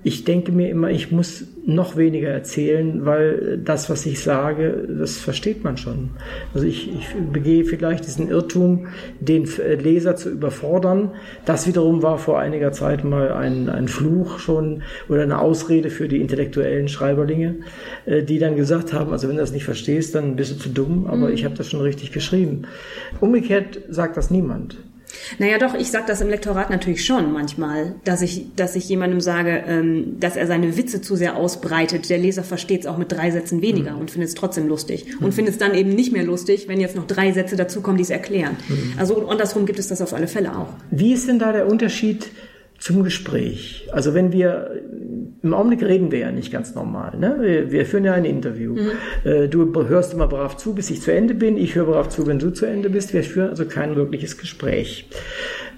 [0.07, 5.17] ich denke mir immer, ich muss noch weniger erzählen, weil das, was ich sage, das
[5.17, 6.11] versteht man schon.
[6.53, 8.87] Also ich, ich begehe vielleicht diesen Irrtum,
[9.19, 9.49] den
[9.83, 11.11] Leser zu überfordern.
[11.43, 16.07] Das wiederum war vor einiger Zeit mal ein, ein Fluch schon oder eine Ausrede für
[16.07, 17.55] die intellektuellen Schreiberlinge,
[18.05, 20.69] äh, die dann gesagt haben, also wenn du das nicht verstehst, dann bist du zu
[20.69, 21.33] dumm, aber mhm.
[21.33, 22.61] ich habe das schon richtig geschrieben.
[23.19, 24.77] Umgekehrt sagt das niemand.
[25.39, 29.21] Naja, doch, ich sage das im Lektorat natürlich schon manchmal, dass ich, dass ich jemandem
[29.21, 32.09] sage, ähm, dass er seine Witze zu sehr ausbreitet.
[32.09, 34.01] Der Leser versteht es auch mit drei Sätzen weniger mhm.
[34.01, 35.05] und findet es trotzdem lustig.
[35.19, 35.25] Mhm.
[35.25, 38.03] Und findet es dann eben nicht mehr lustig, wenn jetzt noch drei Sätze dazukommen, die
[38.03, 38.57] es erklären.
[38.67, 38.93] Mhm.
[38.97, 40.69] Also andersrum gibt es das auf alle Fälle auch.
[40.91, 42.27] Wie ist denn da der Unterschied
[42.77, 43.87] zum Gespräch.
[43.91, 44.81] Also wenn wir,
[45.41, 47.17] im Augenblick reden wir ja nicht ganz normal.
[47.17, 47.37] Ne?
[47.39, 48.75] Wir, wir führen ja ein Interview.
[48.75, 48.91] Mhm.
[49.23, 51.57] Äh, du hörst immer brav zu, bis ich zu Ende bin.
[51.57, 53.13] Ich höre brav zu, wenn du zu Ende bist.
[53.13, 55.09] Wir führen also kein wirkliches Gespräch.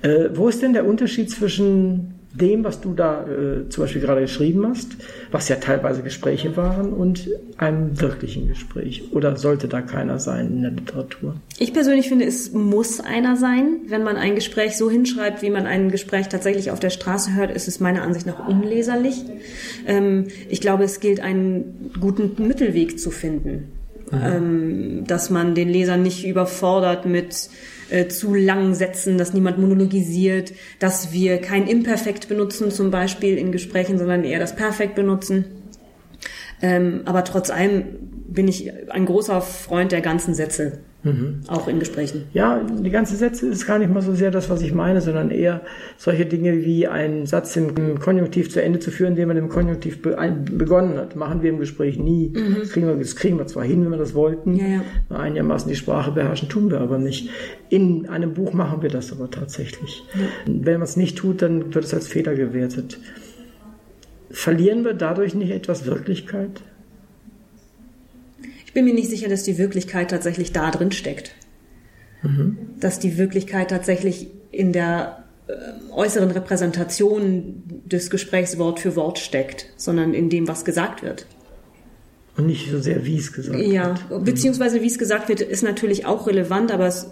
[0.01, 4.21] Äh, wo ist denn der Unterschied zwischen dem, was du da äh, zum Beispiel gerade
[4.21, 4.89] geschrieben hast,
[5.31, 9.11] was ja teilweise Gespräche waren, und einem wirklichen Gespräch?
[9.11, 11.35] Oder sollte da keiner sein in der Literatur?
[11.57, 13.77] Ich persönlich finde, es muss einer sein.
[13.87, 17.51] Wenn man ein Gespräch so hinschreibt, wie man ein Gespräch tatsächlich auf der Straße hört,
[17.51, 19.25] ist es meiner Ansicht nach unleserlich.
[19.87, 23.71] Ähm, ich glaube, es gilt, einen guten Mittelweg zu finden.
[24.11, 27.49] Ähm, dass man den Leser nicht überfordert mit
[27.89, 33.51] äh, zu langen Sätzen, dass niemand monologisiert, dass wir kein Imperfekt benutzen zum Beispiel in
[33.51, 35.45] Gesprächen, sondern eher das Perfekt benutzen.
[36.61, 37.85] Ähm, aber trotz allem
[38.27, 40.79] bin ich ein großer Freund der ganzen Sätze.
[41.01, 41.41] Mhm.
[41.47, 42.25] Auch in Gesprächen.
[42.33, 45.31] Ja, die ganze Sätze ist gar nicht mal so sehr das, was ich meine, sondern
[45.31, 45.61] eher
[45.97, 50.01] solche Dinge wie einen Satz im Konjunktiv zu Ende zu führen, den man im Konjunktiv
[50.01, 50.17] be
[50.51, 51.15] begonnen hat.
[51.15, 52.33] Machen wir im Gespräch nie.
[52.35, 52.57] Mhm.
[52.59, 54.65] Das, kriegen wir, das kriegen wir zwar hin, wenn wir das wollten, ja,
[55.09, 55.17] ja.
[55.17, 57.29] einigermaßen die Sprache beherrschen, tun wir aber nicht.
[57.69, 60.03] In einem Buch machen wir das aber tatsächlich.
[60.13, 60.21] Ja.
[60.47, 62.99] Wenn man es nicht tut, dann wird es als Fehler gewertet.
[64.31, 66.61] Verlieren wir dadurch nicht etwas Wirklichkeit?
[68.69, 71.33] Ich bin mir nicht sicher, dass die Wirklichkeit tatsächlich da drin steckt.
[72.21, 72.55] Mhm.
[72.79, 75.53] Dass die Wirklichkeit tatsächlich in der äh,
[75.91, 81.25] äußeren Repräsentation des Gesprächs Wort für Wort steckt, sondern in dem, was gesagt wird.
[82.37, 83.71] Und nicht so sehr, wie es gesagt wird.
[83.71, 87.09] Ja, beziehungsweise wie es gesagt wird, ist natürlich auch relevant, aber es,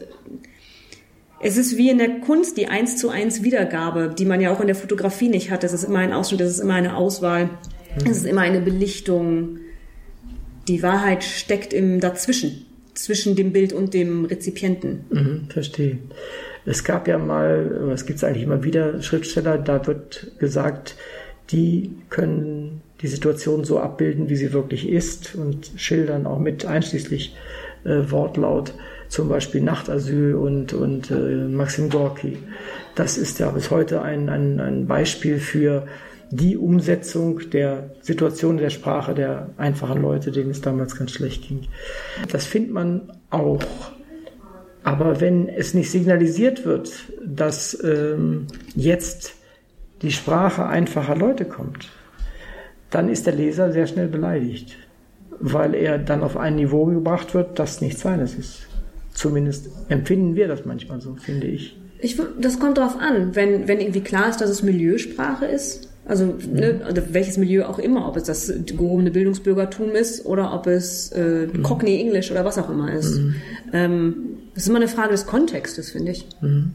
[1.41, 4.61] es ist wie in der Kunst die eins zu eins Wiedergabe, die man ja auch
[4.61, 5.63] in der Fotografie nicht hat.
[5.63, 8.11] Es ist immer ein Ausschnitt, es ist immer eine Auswahl, mhm.
[8.11, 9.57] es ist immer eine Belichtung
[10.67, 15.05] die Wahrheit steckt im Dazwischen, zwischen dem Bild und dem Rezipienten.
[15.09, 15.97] Mhm, verstehe.
[16.65, 20.95] Es gab ja mal, es gibt es eigentlich immer wieder Schriftsteller, da wird gesagt,
[21.51, 27.35] die können die Situation so abbilden, wie sie wirklich ist und schildern auch mit einschließlich
[27.85, 28.73] äh, Wortlaut,
[29.07, 32.37] zum Beispiel Nachtasyl und, und äh, Maxim Gorki.
[32.95, 35.87] Das ist ja bis heute ein, ein, ein Beispiel für
[36.31, 41.67] die Umsetzung der Situation der Sprache der einfachen Leute, denen es damals ganz schlecht ging.
[42.31, 43.61] Das findet man auch.
[44.83, 46.91] Aber wenn es nicht signalisiert wird,
[47.25, 49.33] dass ähm, jetzt
[50.01, 51.89] die Sprache einfacher Leute kommt,
[52.89, 54.77] dann ist der Leser sehr schnell beleidigt,
[55.39, 58.67] weil er dann auf ein Niveau gebracht wird, das nichts seines ist.
[59.13, 61.77] Zumindest empfinden wir das manchmal so, finde ich.
[61.99, 66.35] ich das kommt darauf an, wenn, wenn irgendwie klar ist, dass es Milieusprache ist, also,
[66.49, 66.79] ne,
[67.11, 71.63] welches Milieu auch immer, ob es das gehobene Bildungsbürgertum ist oder ob es äh, mhm.
[71.63, 73.17] Cockney English oder was auch immer ist.
[73.17, 73.35] Mhm.
[73.73, 74.15] Ähm,
[74.53, 76.25] das ist immer eine Frage des Kontextes, finde ich.
[76.39, 76.71] Mhm.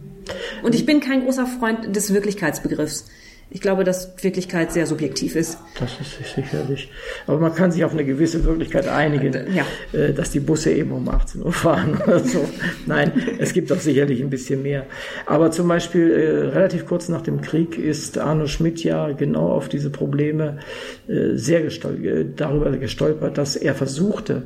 [0.62, 3.07] Und ich bin kein großer Freund des Wirklichkeitsbegriffs.
[3.55, 5.59] Ich glaube, dass Wirklichkeit sehr subjektiv ist.
[5.79, 6.91] Das ist sicherlich.
[7.27, 9.67] Aber man kann sich auf eine gewisse Wirklichkeit einigen, äh, ja.
[9.93, 12.49] Äh, dass die Busse eben um 18 Uhr fahren oder so.
[12.87, 14.87] Nein, es gibt doch sicherlich ein bisschen mehr.
[15.27, 19.69] Aber zum Beispiel äh, relativ kurz nach dem Krieg ist Arno Schmidt ja genau auf
[19.69, 20.59] diese Probleme
[21.07, 24.45] sehr gestolpert, darüber gestolpert, dass er versuchte,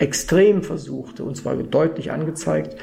[0.00, 2.74] extrem versuchte, und zwar deutlich angezeigt,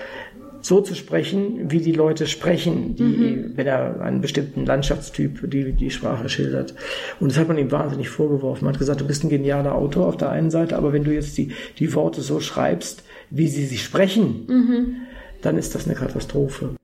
[0.67, 3.51] so zu sprechen, wie die Leute sprechen, die, mhm.
[3.55, 6.75] wenn er einen bestimmten Landschaftstyp die, die Sprache schildert.
[7.19, 8.65] Und das hat man ihm wahnsinnig vorgeworfen.
[8.65, 11.13] Man hat gesagt, du bist ein genialer Autor auf der einen Seite, aber wenn du
[11.13, 14.95] jetzt die, die Worte so schreibst, wie sie sich sprechen, mhm.
[15.41, 16.75] dann ist das eine Katastrophe.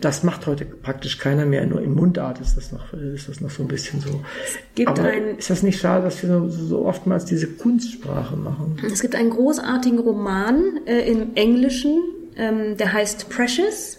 [0.00, 1.66] das macht heute praktisch keiner mehr.
[1.66, 4.20] Nur in Mundart ist das noch, ist das noch so ein bisschen so.
[4.44, 8.36] Es gibt Aber ein, ist das nicht schade, dass wir so, so oftmals diese Kunstsprache
[8.36, 8.76] machen?
[8.90, 12.00] es gibt einen großartigen Roman äh, im Englischen,
[12.36, 13.98] ähm, der heißt Precious.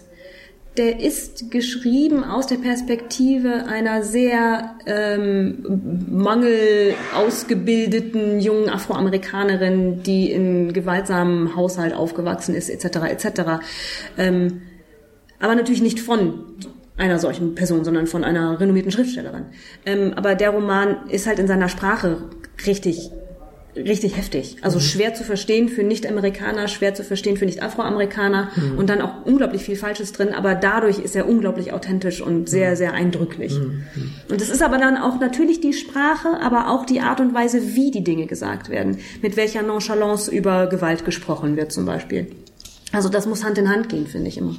[0.76, 10.72] Der ist geschrieben aus der Perspektive einer sehr ähm, mangel ausgebildeten jungen Afroamerikanerin, die in
[10.72, 12.96] gewaltsamen Haushalt aufgewachsen ist, etc.
[13.08, 13.42] etc.
[14.18, 14.62] Ähm,
[15.38, 16.56] aber natürlich nicht von
[16.96, 19.46] einer solchen Person, sondern von einer renommierten Schriftstellerin.
[19.86, 22.18] Ähm, aber der Roman ist halt in seiner Sprache
[22.66, 23.10] richtig
[23.76, 24.56] richtig heftig.
[24.62, 29.62] Also schwer zu verstehen für Nicht-Amerikaner, schwer zu verstehen für Nicht-Afroamerikaner und dann auch unglaublich
[29.62, 33.58] viel Falsches drin, aber dadurch ist er unglaublich authentisch und sehr, sehr eindrücklich.
[34.28, 37.74] Und es ist aber dann auch natürlich die Sprache, aber auch die Art und Weise,
[37.74, 42.28] wie die Dinge gesagt werden, mit welcher Nonchalance über Gewalt gesprochen wird zum Beispiel.
[42.92, 44.54] Also das muss Hand in Hand gehen, finde ich immer.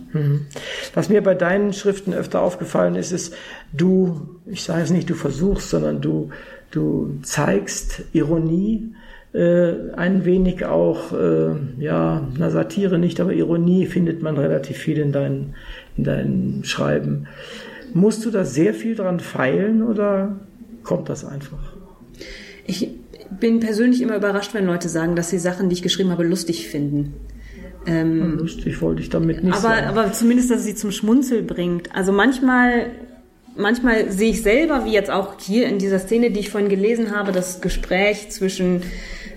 [0.93, 3.33] Was mir bei deinen Schriften öfter aufgefallen ist, ist,
[3.71, 6.31] du, ich sage es nicht, du versuchst, sondern du,
[6.75, 8.93] du zeigst Ironie,
[9.33, 14.97] äh, ein wenig auch, äh, ja, na Satire nicht, aber Ironie findet man relativ viel
[14.97, 15.55] in deinen,
[15.97, 17.27] in deinen Schreiben.
[17.93, 20.39] Musst du da sehr viel dran feilen oder
[20.83, 21.73] kommt das einfach?
[22.65, 22.89] Ich
[23.39, 26.67] bin persönlich immer überrascht, wenn Leute sagen, dass sie Sachen, die ich geschrieben habe, lustig
[26.67, 27.13] finden.
[27.87, 29.87] Ähm, Lustig wollte ich damit nicht aber, sagen.
[29.87, 31.93] aber zumindest, dass sie zum Schmunzel bringt.
[31.95, 32.87] Also manchmal,
[33.55, 37.15] manchmal sehe ich selber, wie jetzt auch hier in dieser Szene, die ich vorhin gelesen
[37.15, 38.83] habe, das Gespräch zwischen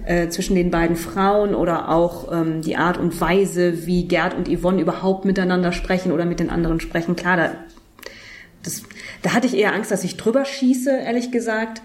[0.08, 4.48] äh, zwischen den beiden Frauen oder auch ähm, die Art und Weise, wie Gerd und
[4.48, 7.14] Yvonne überhaupt miteinander sprechen oder mit den anderen sprechen.
[7.14, 7.50] Klar, da,
[8.62, 8.84] das,
[9.20, 11.82] da hatte ich eher Angst, dass ich drüber schieße, ehrlich gesagt.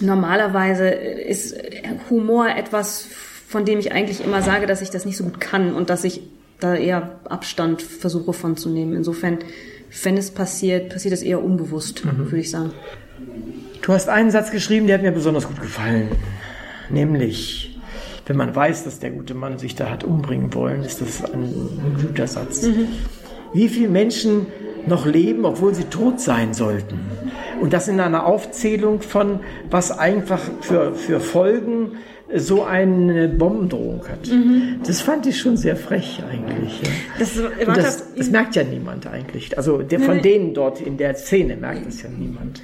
[0.00, 1.54] Normalerweise ist
[2.08, 3.06] Humor etwas,
[3.46, 6.04] von dem ich eigentlich immer sage, dass ich das nicht so gut kann und dass
[6.04, 6.22] ich
[6.58, 8.94] da eher Abstand versuche von zu nehmen.
[8.94, 9.40] Insofern,
[10.02, 12.72] wenn es passiert, passiert es eher unbewusst, würde ich sagen.
[13.82, 16.08] Du hast einen Satz geschrieben, der hat mir besonders gut gefallen.
[16.90, 17.78] Nämlich,
[18.26, 21.52] wenn man weiß, dass der gute Mann sich da hat umbringen wollen, ist das ein,
[22.00, 22.66] guter Satz.
[23.52, 24.46] Wie viele Menschen
[24.86, 26.98] noch leben, obwohl sie tot sein sollten?
[27.60, 31.92] Und das in einer Aufzählung von, was einfach für, für Folgen
[32.32, 34.30] so eine Bombendrohung hat.
[34.86, 36.80] Das fand ich schon sehr frech eigentlich.
[36.82, 36.88] Ja.
[37.18, 39.56] Das, das, das merkt ja niemand eigentlich.
[39.56, 42.62] Also der, von denen dort in der Szene merkt es ja niemand,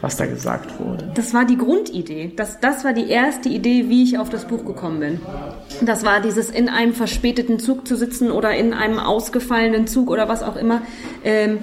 [0.00, 1.10] was da gesagt wurde.
[1.14, 2.32] Das war die Grundidee.
[2.34, 5.20] Das, das war die erste Idee, wie ich auf das Buch gekommen bin.
[5.80, 10.28] Das war dieses in einem verspäteten Zug zu sitzen oder in einem ausgefallenen Zug oder
[10.28, 10.82] was auch immer.
[11.24, 11.58] Ähm,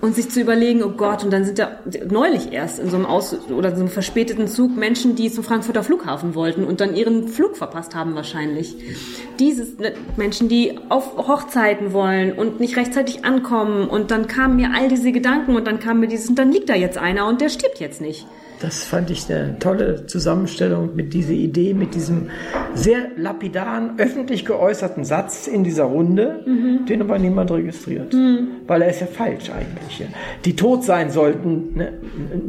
[0.00, 3.06] und sich zu überlegen, oh Gott, und dann sind da neulich erst in so einem
[3.06, 7.28] Aus oder so einem verspäteten Zug Menschen, die zum Frankfurter Flughafen wollten und dann ihren
[7.28, 8.76] Flug verpasst haben wahrscheinlich.
[9.38, 14.70] Dieses ne, Menschen, die auf Hochzeiten wollen und nicht rechtzeitig ankommen und dann kamen mir
[14.74, 17.40] all diese Gedanken und dann kam mir dieses, und dann liegt da jetzt einer und
[17.40, 18.26] der stirbt jetzt nicht.
[18.60, 22.30] Das fand ich eine tolle Zusammenstellung mit dieser Idee, mit diesem
[22.74, 26.44] sehr lapidaren, öffentlich geäußerten Satz in dieser Runde,
[26.88, 28.14] den aber niemand registriert.
[28.66, 30.06] Weil er ist ja falsch eigentlich.
[30.44, 31.92] Die tot sein sollten, ne?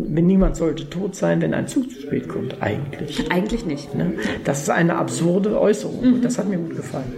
[0.09, 3.31] wenn niemand sollte tot sein, wenn ein Zug zu spät kommt, eigentlich.
[3.31, 3.95] Eigentlich nicht.
[3.95, 4.13] Ne?
[4.43, 6.21] Das ist eine absurde Äußerung.
[6.21, 7.13] Das hat mir gut gefallen.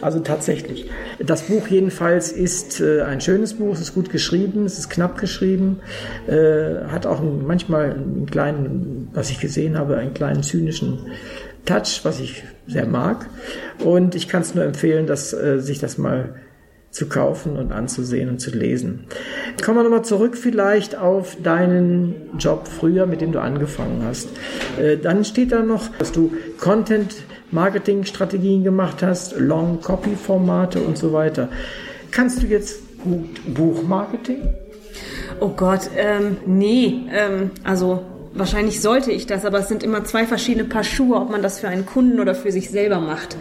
[0.00, 0.88] Also tatsächlich.
[1.18, 5.18] Das Buch jedenfalls ist äh, ein schönes Buch, es ist gut geschrieben, es ist knapp
[5.18, 5.80] geschrieben,
[6.26, 10.98] äh, hat auch einen, manchmal einen kleinen, was ich gesehen habe, einen kleinen zynischen
[11.66, 13.26] Touch, was ich sehr mag.
[13.84, 16.34] Und ich kann es nur empfehlen, dass äh, sich das mal
[16.90, 19.04] zu kaufen und anzusehen und zu lesen.
[19.64, 24.28] Kommen wir nochmal zurück vielleicht auf deinen Job früher, mit dem du angefangen hast.
[24.78, 27.14] Äh, dann steht da noch, dass du Content
[27.52, 31.48] Marketing Strategien gemacht hast, Long Copy Formate und so weiter.
[32.10, 34.42] Kannst du jetzt gut Buchmarketing?
[35.40, 40.26] Oh Gott, ähm, nee, ähm, also wahrscheinlich sollte ich das, aber es sind immer zwei
[40.26, 43.36] verschiedene Paar Schuhe, ob man das für einen Kunden oder für sich selber macht.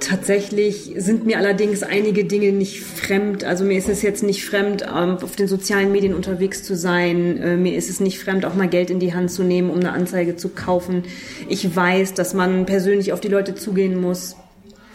[0.00, 3.44] Tatsächlich sind mir allerdings einige Dinge nicht fremd.
[3.44, 7.36] Also mir ist es jetzt nicht fremd, ähm, auf den sozialen Medien unterwegs zu sein.
[7.36, 9.78] Äh, Mir ist es nicht fremd, auch mal Geld in die Hand zu nehmen, um
[9.78, 11.02] eine Anzeige zu kaufen.
[11.48, 14.36] Ich weiß, dass man persönlich auf die Leute zugehen muss.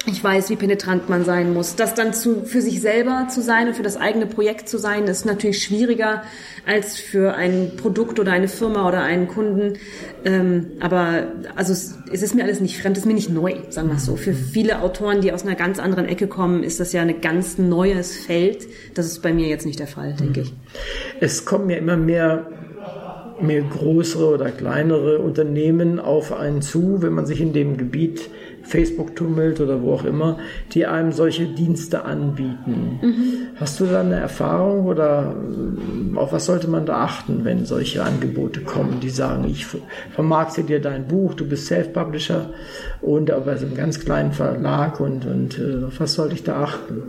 [0.07, 1.75] Ich weiß, wie penetrant man sein muss.
[1.75, 5.05] Das dann zu, für sich selber zu sein und für das eigene Projekt zu sein,
[5.05, 6.21] ist natürlich schwieriger
[6.67, 9.79] als für ein Produkt oder eine Firma oder einen Kunden.
[10.23, 13.55] Ähm, aber also es, es ist mir alles nicht fremd, es ist mir nicht neu,
[13.69, 14.15] sagen wir es so.
[14.15, 17.57] Für viele Autoren, die aus einer ganz anderen Ecke kommen, ist das ja ein ganz
[17.57, 18.67] neues Feld.
[18.93, 20.53] Das ist bei mir jetzt nicht der Fall, denke ich.
[21.19, 22.47] Es kommen ja immer mehr
[23.41, 28.30] mehr größere oder kleinere Unternehmen auf einen zu, wenn man sich in dem Gebiet
[28.66, 30.39] Facebook-Tummelt oder wo auch immer,
[30.74, 32.99] die einem solche Dienste anbieten.
[33.01, 33.34] Mhm.
[33.55, 38.03] Hast du da eine Erfahrung oder äh, auf was sollte man da achten, wenn solche
[38.03, 39.68] Angebote kommen, die sagen, ich
[40.13, 42.49] vermarkte dir dein Buch, du bist Self-Publisher
[43.01, 47.03] und aber einem ganz kleinen Verlag und, und äh, auf was sollte ich da achten?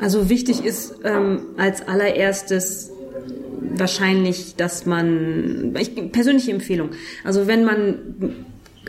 [0.00, 2.90] Also wichtig ist ähm, als allererstes
[3.76, 6.90] wahrscheinlich, dass man, ich, persönliche Empfehlung,
[7.24, 7.96] also wenn man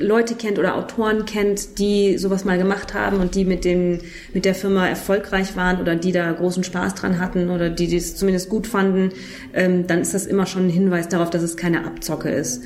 [0.02, 4.00] Leute kennt oder Autoren kennt, die sowas mal gemacht haben und die mit dem,
[4.34, 8.16] mit der Firma erfolgreich waren oder die da großen Spaß dran hatten oder die das
[8.16, 9.12] zumindest gut fanden,
[9.54, 12.64] ähm, dann ist das immer schon ein Hinweis darauf, dass es keine Abzocke ist.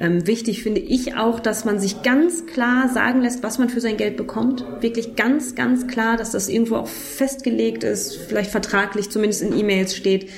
[0.00, 3.80] Ähm, wichtig finde ich auch, dass man sich ganz klar sagen lässt, was man für
[3.80, 4.64] sein Geld bekommt.
[4.80, 9.94] Wirklich ganz, ganz klar, dass das irgendwo auch festgelegt ist, vielleicht vertraglich zumindest in E-Mails
[9.94, 10.30] steht,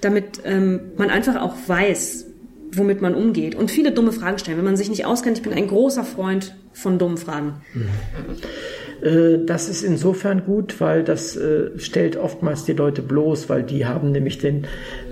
[0.00, 2.26] damit ähm, man einfach auch weiß,
[2.74, 4.58] womit man umgeht und viele dumme Fragen stellen.
[4.58, 7.60] Wenn man sich nicht auskennt, ich bin ein großer Freund von dummen Fragen.
[7.74, 9.46] Mhm.
[9.46, 14.12] Das ist insofern gut, weil das äh, stellt oftmals die Leute bloß, weil die haben
[14.12, 14.68] nämlich den,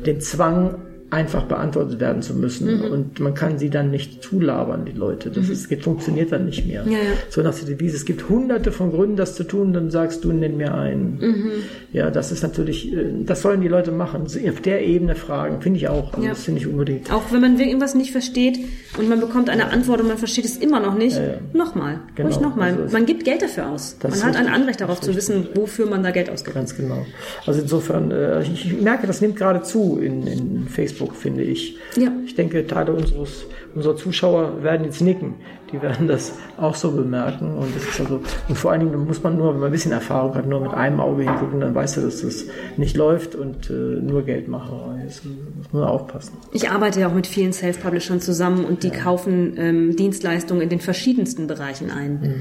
[0.07, 0.77] den Zwang,
[1.11, 2.79] einfach beantwortet werden zu müssen.
[2.79, 2.93] Mhm.
[2.93, 5.31] Und man kann sie dann nicht zulabern, die Leute.
[5.31, 5.53] Das, mhm.
[5.53, 6.85] ist, das funktioniert dann nicht mehr.
[6.87, 6.99] Ja, ja.
[7.29, 10.33] So nach der Devise, es gibt hunderte von Gründen, das zu tun, dann sagst du,
[10.33, 11.19] nenn mir einen.
[11.21, 11.51] Mhm.
[11.93, 14.23] Ja, das ist natürlich, äh, das sollen die Leute machen.
[14.23, 16.15] Auf der Ebene fragen, finde ich auch.
[16.15, 16.31] Also ja.
[16.31, 17.13] Das finde ich unbedingt.
[17.13, 18.59] Auch wenn man irgendwas nicht versteht
[19.01, 22.01] und man bekommt eine Antwort und man versteht es immer noch nicht, ja, nochmal.
[22.15, 22.29] Genau.
[22.29, 22.77] Ruhig nochmal.
[22.83, 23.97] Also man gibt Geld dafür aus.
[24.03, 26.55] Man hat ein Anrecht darauf zu wissen, wofür man da Geld ausgibt.
[26.55, 27.05] Ganz genau.
[27.47, 31.77] Also insofern, äh, ich merke, das nimmt gerade zu in, in Facebook Facebook, finde ich.
[31.97, 32.13] Ja.
[32.25, 33.45] Ich denke, Teile unseres,
[33.75, 35.35] unserer Zuschauer werden jetzt nicken.
[35.73, 37.57] Die werden das auch so bemerken.
[37.57, 39.93] Und, das ist also, und vor allen Dingen muss man nur, wenn man ein bisschen
[39.93, 42.45] Erfahrung hat, nur mit einem Auge hingucken, dann weiß du, dass das
[42.77, 45.25] nicht läuft und äh, nur Geldmacherei ist.
[45.25, 46.37] Muss man aufpassen.
[46.53, 48.95] Ich arbeite ja auch mit vielen Self-Publishern zusammen und die ja.
[48.95, 52.13] kaufen ähm, Dienstleistungen in den verschiedensten Bereichen ein.
[52.13, 52.35] Mhm.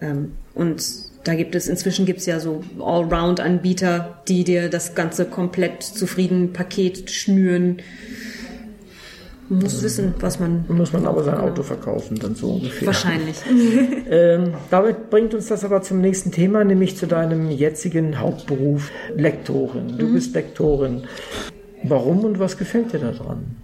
[0.00, 0.82] Ähm, und
[1.24, 6.52] da gibt es, inzwischen gibt es ja so Allround-Anbieter, die dir das ganze komplett zufrieden
[6.52, 7.78] Paket schnüren.
[9.48, 10.64] Man muss wissen, was man.
[10.68, 12.86] Muss man aber sein Auto verkaufen, dann so ungefähr.
[12.86, 13.36] Wahrscheinlich.
[14.10, 19.98] ähm, damit bringt uns das aber zum nächsten Thema, nämlich zu deinem jetzigen Hauptberuf, Lektorin.
[19.98, 20.14] Du mhm.
[20.14, 21.04] bist Lektorin.
[21.82, 23.56] Warum und was gefällt dir daran?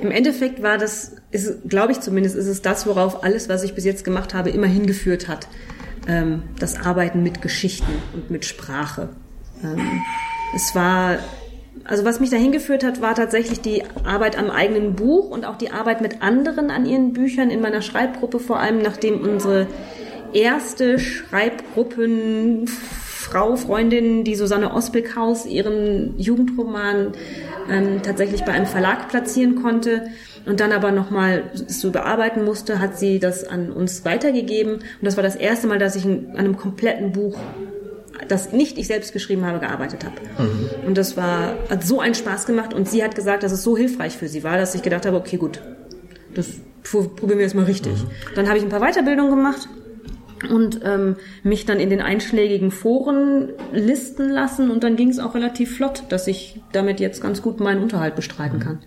[0.00, 1.16] Im Endeffekt war das,
[1.68, 4.66] glaube ich zumindest, ist es das, worauf alles, was ich bis jetzt gemacht habe, immer
[4.66, 5.46] hingeführt hat
[6.06, 9.08] ähm, das Arbeiten mit Geschichten und mit Sprache.
[9.62, 10.02] Ähm,
[10.54, 11.18] es war,
[11.88, 15.56] also was mich dahin geführt hat, war tatsächlich die Arbeit am eigenen Buch und auch
[15.56, 19.66] die Arbeit mit anderen an ihren Büchern in meiner Schreibgruppe, vor allem nachdem unsere
[20.32, 27.12] erste Schreibgruppenfrau, Freundin, die Susanne Ospelkhaus, ihren Jugendroman
[27.70, 30.08] ähm, tatsächlich bei einem Verlag platzieren konnte
[30.44, 34.74] und dann aber nochmal so bearbeiten musste, hat sie das an uns weitergegeben.
[34.74, 37.38] Und das war das erste Mal, dass ich an einem kompletten Buch
[38.28, 40.14] das nicht ich selbst geschrieben habe, gearbeitet habe.
[40.42, 40.86] Mhm.
[40.86, 43.76] Und das war, hat so einen Spaß gemacht und sie hat gesagt, dass es so
[43.76, 45.60] hilfreich für sie war, dass ich gedacht habe, okay, gut,
[46.34, 46.46] das
[46.82, 47.92] probieren wir jetzt mal richtig.
[47.94, 48.34] Mhm.
[48.34, 49.68] Dann habe ich ein paar Weiterbildungen gemacht
[50.48, 55.34] und ähm, mich dann in den einschlägigen Foren listen lassen und dann ging es auch
[55.34, 58.80] relativ flott, dass ich damit jetzt ganz gut meinen Unterhalt bestreiten kann.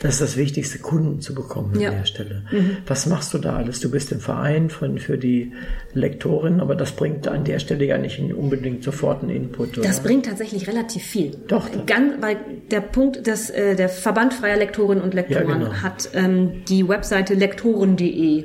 [0.00, 1.90] Das ist das Wichtigste, Kunden zu bekommen ja.
[1.90, 2.44] an der Stelle.
[2.50, 2.78] Mhm.
[2.86, 3.80] Was machst du da alles?
[3.80, 5.52] Du bist im Verein von, für die
[5.94, 9.78] Lektorin, aber das bringt an der Stelle ja nicht unbedingt sofort einen Input.
[9.78, 9.86] Oder?
[9.86, 11.36] Das bringt tatsächlich relativ viel.
[11.48, 11.68] Doch.
[11.86, 12.36] Ganz, weil
[12.70, 15.72] der Punkt, dass äh, der Verband freier Lektorinnen und Lektoren ja, genau.
[15.74, 18.44] hat ähm, die Webseite lektoren.de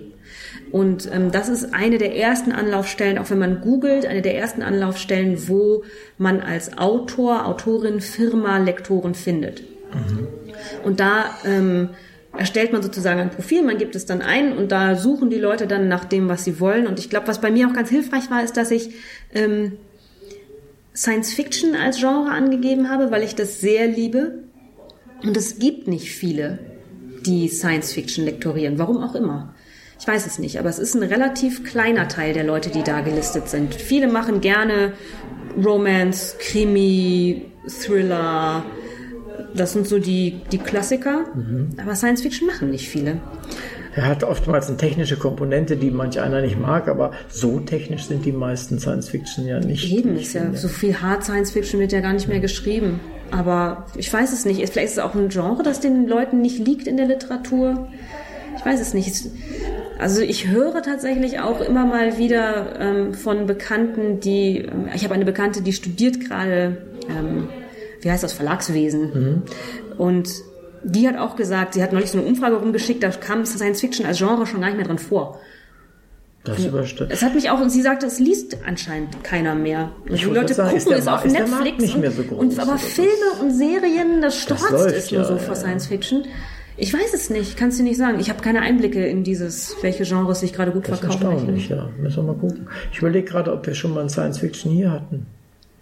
[0.71, 4.61] und ähm, das ist eine der ersten Anlaufstellen, auch wenn man googelt, eine der ersten
[4.61, 5.83] Anlaufstellen, wo
[6.17, 9.61] man als Autor, Autorin, Firma, Lektoren findet.
[9.61, 10.27] Mhm.
[10.83, 11.89] Und da ähm,
[12.37, 15.67] erstellt man sozusagen ein Profil, man gibt es dann ein und da suchen die Leute
[15.67, 16.87] dann nach dem, was sie wollen.
[16.87, 18.91] Und ich glaube, was bei mir auch ganz hilfreich war, ist, dass ich
[19.33, 19.73] ähm,
[20.95, 24.43] Science Fiction als Genre angegeben habe, weil ich das sehr liebe.
[25.23, 26.59] Und es gibt nicht viele,
[27.25, 29.55] die Science Fiction lektorieren, warum auch immer.
[29.99, 33.01] Ich weiß es nicht, aber es ist ein relativ kleiner Teil der Leute, die da
[33.01, 33.75] gelistet sind.
[33.75, 34.93] Viele machen gerne
[35.63, 38.63] Romance, Krimi, Thriller.
[39.55, 41.25] Das sind so die, die Klassiker.
[41.33, 41.69] Mhm.
[41.81, 43.19] Aber Science Fiction machen nicht viele.
[43.95, 48.25] Er hat oftmals eine technische Komponente, die manch einer nicht mag, aber so technisch sind
[48.25, 49.91] die meisten Science Fiction ja nicht.
[49.91, 52.99] Eben, ist ja so viel Hard Science Fiction wird ja gar nicht mehr geschrieben.
[53.31, 54.57] Aber ich weiß es nicht.
[54.69, 57.87] Vielleicht ist es auch ein Genre, das den Leuten nicht liegt in der Literatur.
[58.55, 59.25] Ich weiß es nicht.
[59.99, 65.13] Also ich höre tatsächlich auch immer mal wieder ähm, von Bekannten, die, ähm, ich habe
[65.13, 66.77] eine Bekannte, die studiert gerade,
[67.09, 67.49] ähm,
[68.01, 69.01] wie heißt das, Verlagswesen.
[69.01, 69.41] Mhm.
[69.97, 70.29] Und
[70.83, 74.05] die hat auch gesagt, sie hat neulich so eine Umfrage rumgeschickt, da kam Science Fiction
[74.05, 75.39] als Genre schon gar nicht mehr drin vor.
[76.43, 77.11] Das überstimmt.
[77.11, 79.91] Es hat mich auch, und sie sagte, es liest anscheinend keiner mehr.
[80.05, 81.81] Ich die Leute sagen, gucken es auf ist Netflix.
[81.81, 85.27] nicht und, mehr so groß, und, aber Filme und Serien, das strotzt ist nur ja,
[85.27, 85.59] so ja, vor ja.
[85.59, 86.23] Science Fiction.
[86.79, 88.19] Ich weiß es nicht, kannst du nicht sagen.
[88.19, 91.21] Ich habe keine Einblicke in dieses, welche Genres sich gerade gut Das ist verkaufen.
[91.27, 91.89] welche erstaunlich, ja.
[91.99, 92.67] Müssen wir mal gucken.
[92.91, 95.25] Ich überlege gerade, ob wir schon mal ein Science Fiction hier hatten.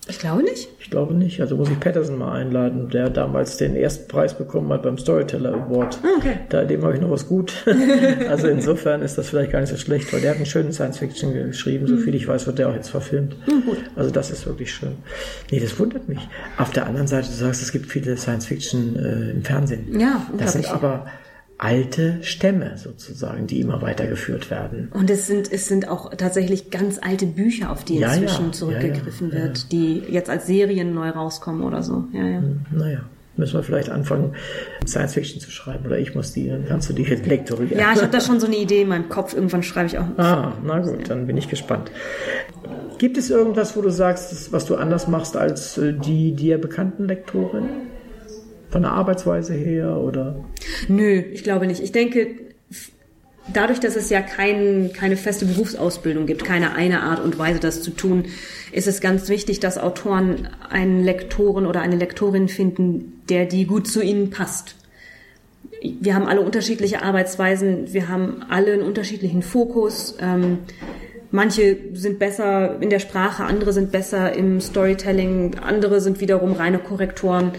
[0.07, 0.69] Ich glaube nicht.
[0.79, 1.41] Ich glaube nicht.
[1.41, 5.53] Also muss ich Patterson mal einladen, der damals den ersten Preis bekommen hat beim Storyteller
[5.53, 5.97] Award.
[6.03, 6.39] Ah, okay.
[6.49, 7.53] Da dem habe ich noch was gut.
[8.29, 10.99] also insofern ist das vielleicht gar nicht so schlecht, weil der hat einen schönen Science
[10.99, 11.85] Fiction geschrieben.
[11.85, 11.87] Mhm.
[11.89, 13.35] So viel ich weiß, wird der auch jetzt verfilmt.
[13.95, 14.97] Also das ist wirklich schön.
[15.51, 16.19] Nee, das wundert mich.
[16.57, 19.99] Auf der anderen Seite, du sagst, es gibt viele Science Fiction äh, im Fernsehen.
[19.99, 21.07] Ja, Das sind aber
[21.57, 24.89] alte Stämme sozusagen, die immer weitergeführt werden.
[24.93, 28.51] Und es sind, es sind auch tatsächlich ganz alte Bücher, auf die Ja, inzwischen ja,
[28.51, 32.05] zurückgegriffen ja, wird, die jetzt als Serien neu rauskommen oder so.
[32.11, 32.43] Ja, ja.
[32.71, 32.99] Naja,
[33.37, 34.33] müssen wir vielleicht anfangen,
[34.85, 35.85] Science Fiction zu schreiben.
[35.85, 37.79] Oder ich muss die, dann kannst du die lektorieren.
[37.79, 39.33] Ja, ich habe da schon so eine Idee in meinem Kopf.
[39.33, 40.07] Irgendwann schreibe ich auch.
[40.17, 41.89] Ah, na gut, dann bin ich gespannt.
[42.97, 47.05] Gibt es irgendwas, wo du sagst, was du anders machst als äh, die dir bekannten
[47.05, 47.69] Lektoren?
[48.75, 50.35] Von der Arbeitsweise her oder?
[50.89, 51.81] Nö, ich glaube nicht.
[51.81, 52.27] Ich denke,
[53.53, 57.81] dadurch, dass es ja kein, keine feste Berufsausbildung gibt, keine eine Art und Weise, das
[57.81, 58.25] zu tun,
[58.73, 63.87] ist es ganz wichtig, dass Autoren einen Lektoren oder eine Lektorin finden, der die gut
[63.87, 64.75] zu ihnen passt.
[65.81, 70.17] Wir haben alle unterschiedliche Arbeitsweisen, wir haben alle einen unterschiedlichen Fokus.
[70.19, 70.57] Ähm,
[71.31, 76.79] manche sind besser in der Sprache, andere sind besser im Storytelling, andere sind wiederum reine
[76.79, 77.53] Korrektoren.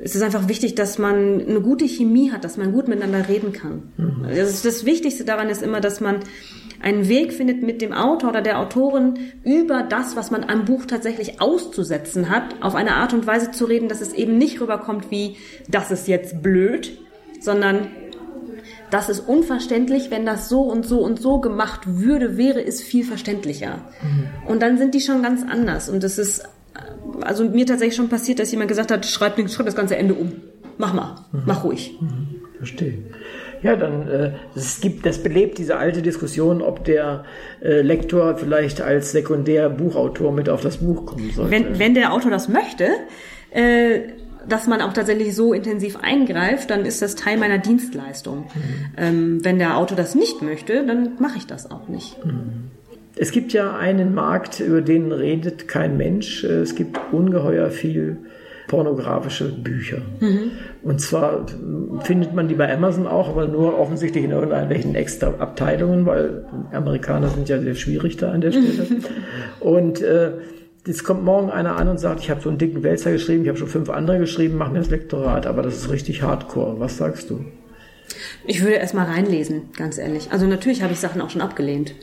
[0.00, 3.52] Es ist einfach wichtig, dass man eine gute Chemie hat, dass man gut miteinander reden
[3.52, 3.92] kann.
[4.22, 6.20] Das, ist das Wichtigste daran ist immer, dass man
[6.80, 10.84] einen Weg findet, mit dem Autor oder der Autorin über das, was man am Buch
[10.86, 15.10] tatsächlich auszusetzen hat, auf eine Art und Weise zu reden, dass es eben nicht rüberkommt
[15.10, 15.36] wie,
[15.68, 16.96] das ist jetzt blöd,
[17.40, 17.88] sondern
[18.90, 23.04] das ist unverständlich, wenn das so und so und so gemacht würde, wäre es viel
[23.04, 23.80] verständlicher.
[24.46, 25.88] Und dann sind die schon ganz anders.
[25.88, 26.48] Und das ist,
[27.20, 30.32] also mir tatsächlich schon passiert, dass jemand gesagt hat, schreib, schreib das ganze Ende um.
[30.78, 31.98] Mach mal, mach ruhig.
[32.56, 32.98] Verstehe.
[33.62, 37.24] Ja, dann äh, es gibt, das belebt diese alte Diskussion, ob der
[37.60, 41.50] äh, Lektor vielleicht als Sekundärbuchautor mit auf das Buch kommen sollte.
[41.50, 42.88] Wenn, wenn der Autor das möchte,
[43.50, 44.00] äh,
[44.48, 48.46] dass man auch tatsächlich so intensiv eingreift, dann ist das Teil meiner Dienstleistung.
[48.96, 52.16] Ähm, wenn der Autor das nicht möchte, dann mache ich das auch nicht.
[53.18, 56.44] Es gibt ja einen Markt, über den redet kein Mensch.
[56.44, 58.18] Es gibt ungeheuer viel
[58.68, 60.02] pornografische Bücher.
[60.82, 61.46] Und zwar
[62.02, 67.28] findet man die bei Amazon auch, aber nur offensichtlich in irgendwelchen extra Abteilungen, weil Amerikaner
[67.30, 69.00] sind ja sehr schwierig da an der Stelle.
[69.60, 70.32] Und äh,
[70.86, 73.48] jetzt kommt morgen einer an und sagt, ich habe so einen dicken Wälzer geschrieben, ich
[73.48, 76.78] habe schon fünf andere geschrieben, mach mir das Lektorat, aber das ist richtig hardcore.
[76.78, 77.44] Was sagst du?
[78.46, 80.28] Ich würde erst mal reinlesen, ganz ehrlich.
[80.30, 81.94] Also natürlich habe ich Sachen auch schon abgelehnt.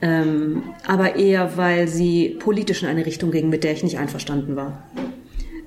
[0.00, 4.56] Ähm, aber eher, weil sie politisch in eine Richtung gingen, mit der ich nicht einverstanden
[4.56, 4.82] war.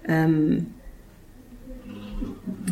[0.07, 0.67] Ähm,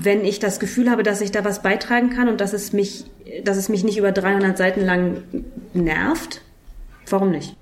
[0.04, 3.06] wenn ich das Gefühl habe, dass ich da was beitragen kann und dass es mich,
[3.44, 5.24] dass es mich nicht über 300 Seiten lang
[5.74, 6.42] nervt,
[7.10, 7.56] warum nicht?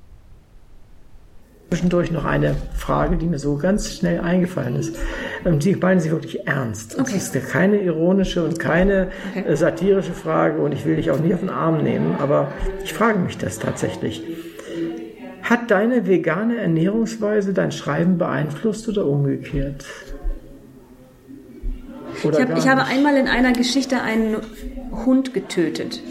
[1.69, 4.95] Zwischendurch noch eine Frage, die mir so ganz schnell eingefallen ist.
[5.45, 6.99] Die meinen sie wirklich ernst.
[6.99, 7.13] Okay.
[7.15, 9.47] Es ist keine ironische und keine Okay.
[9.47, 12.51] äh, satirische Frage und ich will dich auch nicht auf den Arm nehmen, aber
[12.83, 14.23] ich frage mich das tatsächlich.
[15.43, 19.85] Hat deine vegane Ernährungsweise dein Schreiben beeinflusst oder umgekehrt?
[22.23, 24.37] Oder Ich, hab, ich habe einmal in einer Geschichte einen
[25.05, 26.01] Hund getötet.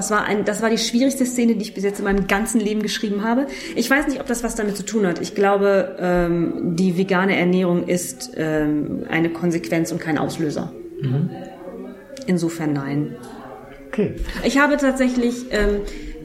[0.00, 2.58] Das war, ein, das war die schwierigste Szene, die ich bis jetzt in meinem ganzen
[2.58, 3.46] Leben geschrieben habe.
[3.76, 5.20] Ich weiß nicht, ob das was damit zu tun hat.
[5.20, 10.72] Ich glaube, ähm, die vegane Ernährung ist ähm, eine Konsequenz und kein Auslöser.
[12.26, 13.14] Insofern nein.
[13.88, 14.14] Okay.
[14.42, 15.82] Ich habe tatsächlich, ähm,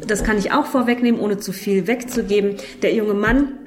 [0.07, 3.59] das kann ich auch vorwegnehmen, ohne zu viel wegzugeben, der junge Mann,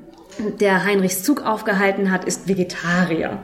[0.58, 3.42] der Heinrichs Zug aufgehalten hat, ist Vegetarier.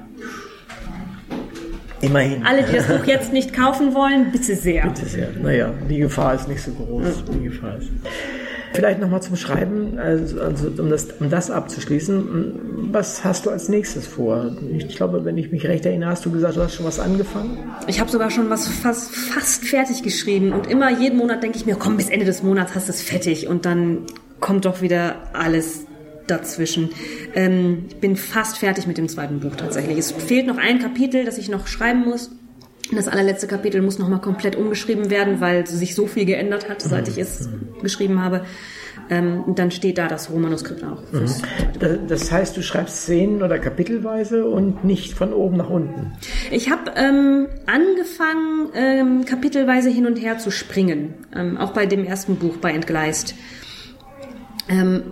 [2.04, 2.44] Immerhin.
[2.44, 4.92] Alle, die das Buch jetzt nicht kaufen wollen, bitte sehr.
[4.92, 7.24] Ist ja, naja, die Gefahr ist nicht so groß.
[7.32, 7.88] Die Gefahr ist.
[8.74, 12.88] Vielleicht nochmal zum Schreiben, also, also um, das, um das abzuschließen.
[12.90, 14.50] Was hast du als nächstes vor?
[14.76, 17.56] Ich glaube, wenn ich mich recht erinnere, hast du gesagt, du hast schon was angefangen?
[17.86, 21.66] Ich habe sogar schon was fast, fast fertig geschrieben und immer jeden Monat denke ich
[21.66, 23.98] mir, komm, bis Ende des Monats hast du es fertig und dann
[24.40, 25.86] kommt doch wieder alles
[26.26, 26.90] dazwischen.
[27.34, 29.98] Ähm, ich bin fast fertig mit dem zweiten Buch tatsächlich.
[29.98, 32.30] Es fehlt noch ein Kapitel, das ich noch schreiben muss.
[32.92, 37.08] Das allerletzte Kapitel muss nochmal komplett umgeschrieben werden, weil sich so viel geändert hat, seit
[37.08, 37.48] ich es
[37.82, 38.44] geschrieben habe.
[39.10, 41.02] Ähm, und dann steht da das Rohmanuskript auch.
[41.12, 42.08] Mhm.
[42.08, 46.12] Das heißt, du schreibst Szenen oder kapitelweise und nicht von oben nach unten.
[46.50, 52.04] Ich habe ähm, angefangen, ähm, kapitelweise hin und her zu springen, ähm, auch bei dem
[52.04, 53.34] ersten Buch, bei Entgleist.
[54.68, 55.02] Ähm,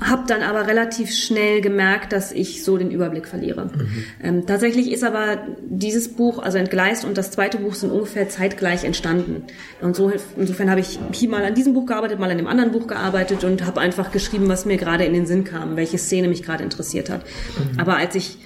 [0.00, 3.66] habe dann aber relativ schnell gemerkt, dass ich so den Überblick verliere.
[3.66, 4.04] Mhm.
[4.22, 8.84] Ähm, tatsächlich ist aber dieses Buch, also Entgleist und das zweite Buch sind ungefähr zeitgleich
[8.84, 9.44] entstanden.
[9.80, 12.72] Und so, insofern habe ich hier mal an diesem Buch gearbeitet, mal an dem anderen
[12.72, 16.28] Buch gearbeitet und habe einfach geschrieben, was mir gerade in den Sinn kam, welche Szene
[16.28, 17.22] mich gerade interessiert hat.
[17.22, 17.78] Mhm.
[17.78, 18.38] Aber als ich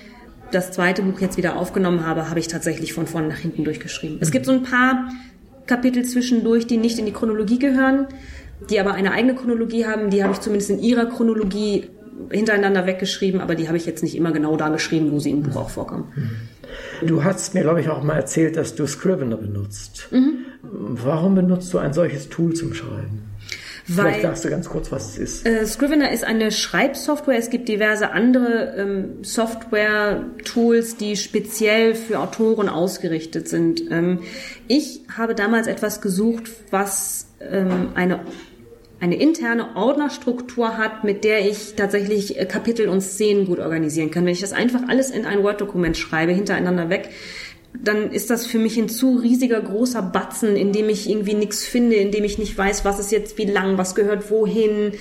[0.51, 4.17] das zweite Buch jetzt wieder aufgenommen habe, habe ich tatsächlich von vorne nach hinten durchgeschrieben.
[4.17, 4.23] Mhm.
[4.23, 5.09] Es gibt so ein paar
[5.67, 8.09] Kapitel zwischendurch, die nicht in die Chronologie gehören
[8.71, 10.11] die aber eine eigene Chronologie haben.
[10.11, 11.91] Die habe ich zumindest in ihrer Chronologie
[12.31, 15.43] hintereinander weggeschrieben, aber die habe ich jetzt nicht immer genau da geschrieben, wo sie im
[15.43, 16.13] Buch auch vorkommen.
[17.03, 20.09] Du hast mir, glaube ich, auch mal erzählt, dass du Scrivener benutzt.
[20.11, 20.47] Mhm.
[20.63, 23.23] Warum benutzt du ein solches Tool zum Schreiben?
[23.87, 25.47] Weil, Vielleicht sagst du ganz kurz, was es ist.
[25.47, 27.37] Äh, Scrivener ist eine Schreibsoftware.
[27.37, 33.83] Es gibt diverse andere ähm, Software-Tools, die speziell für Autoren ausgerichtet sind.
[33.91, 34.21] Ähm,
[34.69, 38.21] ich habe damals etwas gesucht, was ähm, eine
[39.05, 44.25] eine interne Ordnerstruktur hat, mit der ich tatsächlich äh, Kapitel und Szenen gut organisieren kann.
[44.25, 47.11] Wenn ich das einfach alles in ein Word-Dokument schreibe, hintereinander weg,
[47.75, 51.65] dann ist das für mich ein zu riesiger großer Batzen, in dem ich irgendwie nichts
[51.65, 54.93] finde, in dem ich nicht weiß, was ist jetzt wie lang, was gehört wohin.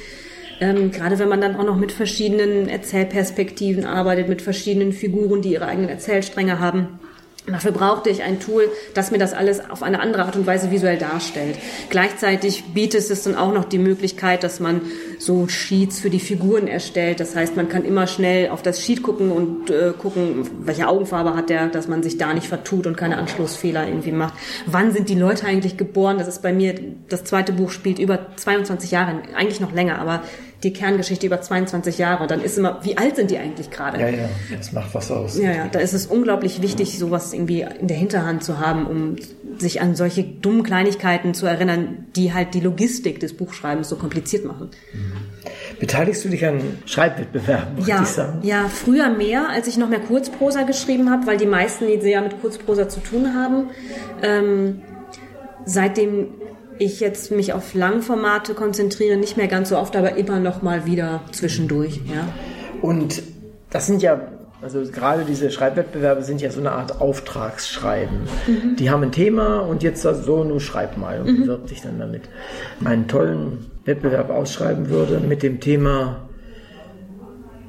[0.60, 5.54] Ähm, gerade wenn man dann auch noch mit verschiedenen Erzählperspektiven arbeitet, mit verschiedenen Figuren, die
[5.54, 7.00] ihre eigenen Erzählstränge haben
[7.46, 10.72] Dafür brauchte ich ein Tool, das mir das alles auf eine andere Art und Weise
[10.72, 11.58] visuell darstellt.
[11.90, 14.82] Gleichzeitig bietet es dann auch noch die Möglichkeit, dass man
[15.20, 17.20] so Sheets für die Figuren erstellt.
[17.20, 21.36] Das heißt, man kann immer schnell auf das Sheet gucken und äh, gucken, welche Augenfarbe
[21.36, 24.36] hat der, dass man sich da nicht vertut und keine Anschlussfehler irgendwie macht.
[24.66, 26.20] Wann sind die Leute eigentlich geboren?
[26.20, 26.76] Das ist bei mir,
[27.10, 30.24] das zweite Buch spielt über 22 Jahre, eigentlich noch länger, aber
[30.64, 32.24] die Kerngeschichte über 22 Jahre.
[32.24, 34.00] Und dann ist immer, wie alt sind die eigentlich gerade?
[34.00, 35.38] Ja, ja, das macht was aus.
[35.38, 39.16] Ja, ja, da ist es unglaublich wichtig, sowas irgendwie in der Hinterhand zu haben, um
[39.58, 44.46] sich an solche dummen Kleinigkeiten zu erinnern, die halt die Logistik des Buchschreibens so kompliziert
[44.46, 44.70] machen.
[44.94, 45.80] Mhm.
[45.80, 47.86] Beteiligst du dich an Schreibwettbewerben?
[47.86, 48.06] Ja,
[48.42, 52.22] ja, früher mehr, als ich noch mehr Kurzprosa geschrieben habe, weil die meisten die sehr
[52.22, 53.70] mit Kurzprosa zu tun haben.
[54.22, 54.82] Ähm,
[55.66, 56.30] seitdem
[56.80, 60.86] ich jetzt mich auf Langformate konzentriere, nicht mehr ganz so oft, aber immer noch mal
[60.86, 62.02] wieder zwischendurch.
[62.06, 62.28] Ja.
[62.82, 63.24] Und
[63.70, 64.22] das sind ja,
[64.62, 68.20] also gerade diese Schreibwettbewerbe sind ja so eine Art Auftragsschreiben.
[68.48, 68.76] Mhm.
[68.78, 71.42] Die haben ein Thema und jetzt so, nur schreib mal und mhm.
[71.42, 72.24] bewirb dich dann damit.
[72.84, 76.28] Einen tollen Wettbewerb ausschreiben würde mit dem Thema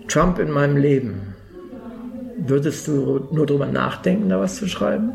[0.09, 1.35] Trump in meinem Leben.
[2.37, 5.13] Würdest du nur drüber nachdenken, da was zu schreiben?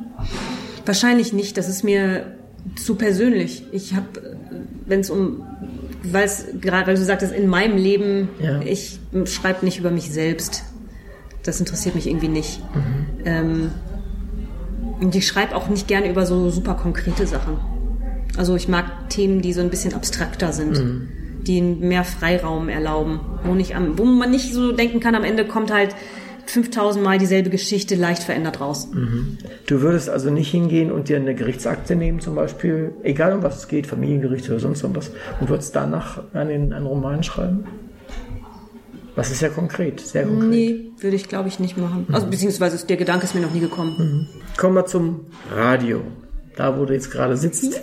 [0.86, 1.58] Wahrscheinlich nicht.
[1.58, 2.39] Das ist mir
[2.76, 3.64] zu persönlich.
[3.72, 4.38] Ich habe,
[4.86, 5.44] wenn es um,
[6.04, 8.62] weil es gerade, weil du sagtest, in meinem Leben, ja.
[8.62, 10.64] ich schreibe nicht über mich selbst.
[11.44, 12.62] Das interessiert mich irgendwie nicht.
[12.76, 13.06] Mhm.
[13.26, 13.72] Ähm,
[15.02, 17.58] und ich schreibe auch nicht gerne über so super konkrete Sachen.
[18.38, 20.78] Also ich mag Themen, die so ein bisschen abstrakter sind.
[20.78, 21.08] Mhm.
[21.48, 25.46] die mehr Freiraum erlauben, wo, nicht am, wo man nicht so denken kann, am Ende
[25.46, 25.96] kommt halt
[26.50, 28.90] 5000 Mal dieselbe Geschichte leicht verändert raus.
[28.92, 29.38] Mhm.
[29.68, 33.60] Du würdest also nicht hingehen und dir eine Gerichtsakte nehmen, zum Beispiel, egal um was
[33.60, 37.66] es geht, Familiengericht oder sonst irgendwas, und würdest danach einen, einen Roman schreiben?
[39.16, 40.50] Was ist ja konkret, sehr konkret.
[40.50, 42.08] Nee, würde ich glaube ich nicht machen.
[42.12, 42.32] Also mhm.
[42.32, 43.96] beziehungsweise der Gedanke ist mir noch nie gekommen.
[43.98, 44.28] Mhm.
[44.58, 46.02] Kommen wir zum Radio.
[46.56, 47.80] Da, wo du jetzt gerade sitzt.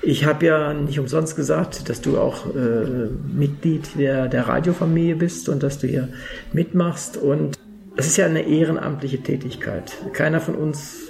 [0.00, 5.50] Ich habe ja nicht umsonst gesagt, dass du auch äh, Mitglied der, der Radiofamilie bist
[5.50, 6.08] und dass du hier
[6.52, 7.18] mitmachst.
[7.18, 7.58] Und
[7.96, 9.96] es ist ja eine ehrenamtliche Tätigkeit.
[10.12, 11.08] Keiner von uns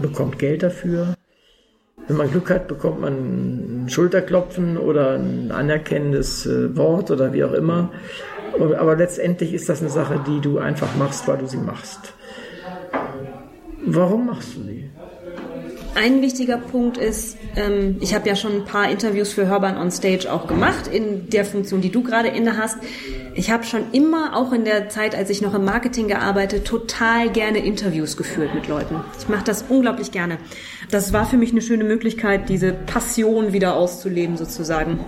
[0.00, 1.14] bekommt Geld dafür.
[2.08, 7.44] Wenn man Glück hat, bekommt man ein Schulterklopfen oder ein anerkennendes äh, Wort oder wie
[7.44, 7.90] auch immer.
[8.58, 12.14] Aber letztendlich ist das eine Sache, die du einfach machst, weil du sie machst.
[13.84, 14.90] Warum machst du sie?
[15.96, 19.90] Ein wichtiger Punkt ist, ähm, ich habe ja schon ein paar Interviews für Hörban on
[19.90, 22.76] Stage auch gemacht, in der Funktion, die du gerade inne hast.
[23.34, 27.30] Ich habe schon immer, auch in der Zeit, als ich noch im Marketing gearbeitet, total
[27.30, 29.00] gerne Interviews geführt mit Leuten.
[29.18, 30.36] Ich mache das unglaublich gerne.
[30.90, 35.00] Das war für mich eine schöne Möglichkeit, diese Passion wieder auszuleben sozusagen.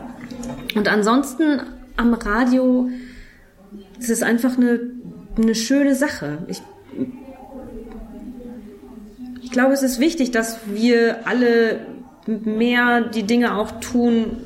[0.74, 1.60] Und ansonsten
[1.98, 2.88] am Radio,
[4.00, 4.80] es ist einfach eine,
[5.36, 6.38] eine schöne Sache.
[6.46, 6.62] Ich
[9.58, 11.80] glaube, es ist wichtig, dass wir alle
[12.26, 14.36] mehr die Dinge auch tun,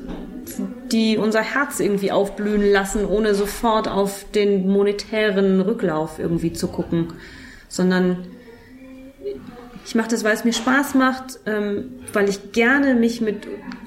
[0.91, 7.13] die unser Herz irgendwie aufblühen lassen, ohne sofort auf den monetären Rücklauf irgendwie zu gucken,
[7.69, 8.25] sondern
[9.85, 13.45] Ich mache das, weil es mir Spaß macht, ähm, weil ich gerne mich mit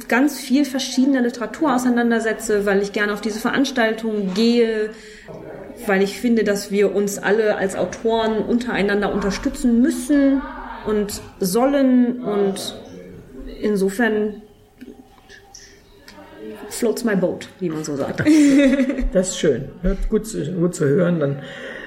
[0.09, 4.91] ganz viel verschiedener Literatur auseinandersetze, weil ich gerne auf diese Veranstaltungen gehe,
[5.87, 10.43] weil ich finde, dass wir uns alle als Autoren untereinander unterstützen müssen
[10.87, 12.75] und sollen und
[13.61, 14.43] insofern
[16.69, 18.23] floats my boat, wie man so sagt.
[19.13, 19.67] Das ist schön.
[20.11, 21.21] Gut, zu- gut zu hören.
[21.21, 21.39] Dann,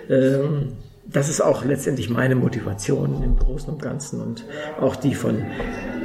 [0.09, 0.73] ähm,
[1.05, 4.45] das ist auch letztendlich meine Motivation im Großen und Ganzen und
[4.79, 5.43] auch die von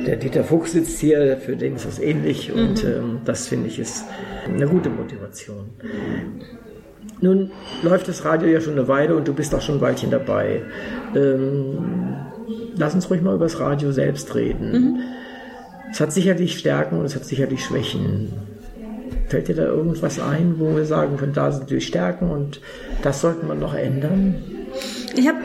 [0.07, 3.79] der Dieter Fuchs sitzt hier, für den ist das ähnlich und ähm, das finde ich
[3.79, 4.05] ist
[4.47, 5.71] eine gute Motivation.
[7.21, 7.51] Nun
[7.83, 10.63] läuft das Radio ja schon eine Weile und du bist auch schon ein Weilchen dabei.
[11.15, 12.17] Ähm,
[12.77, 15.01] lass uns ruhig mal über das Radio selbst reden.
[15.91, 18.33] Es hat sicherlich Stärken und es hat sicherlich Schwächen.
[19.29, 22.61] Fällt dir da irgendwas ein, wo wir sagen können, da sind die Stärken und
[23.03, 24.35] das sollte man noch ändern?
[25.17, 25.39] Ich habe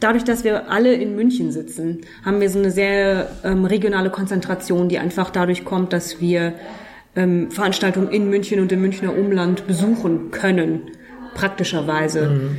[0.00, 4.88] dadurch, dass wir alle in München sitzen, haben wir so eine sehr ähm, regionale Konzentration,
[4.88, 6.54] die einfach dadurch kommt, dass wir
[7.16, 10.82] ähm, Veranstaltungen in München und im Münchner Umland besuchen können,
[11.34, 12.20] praktischerweise.
[12.20, 12.56] Ähm,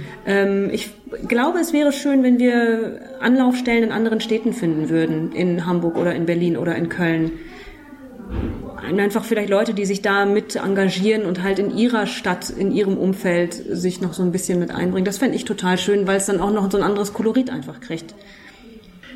[0.71, 0.91] ich
[1.27, 6.13] glaube, es wäre schön, wenn wir Anlaufstellen in anderen Städten finden würden, in Hamburg oder
[6.13, 7.31] in Berlin oder in Köln.
[8.97, 12.97] Einfach vielleicht Leute, die sich da mit engagieren und halt in ihrer Stadt, in ihrem
[12.97, 15.05] Umfeld sich noch so ein bisschen mit einbringen.
[15.05, 17.79] Das fände ich total schön, weil es dann auch noch so ein anderes Kolorit einfach
[17.79, 18.13] kriegt.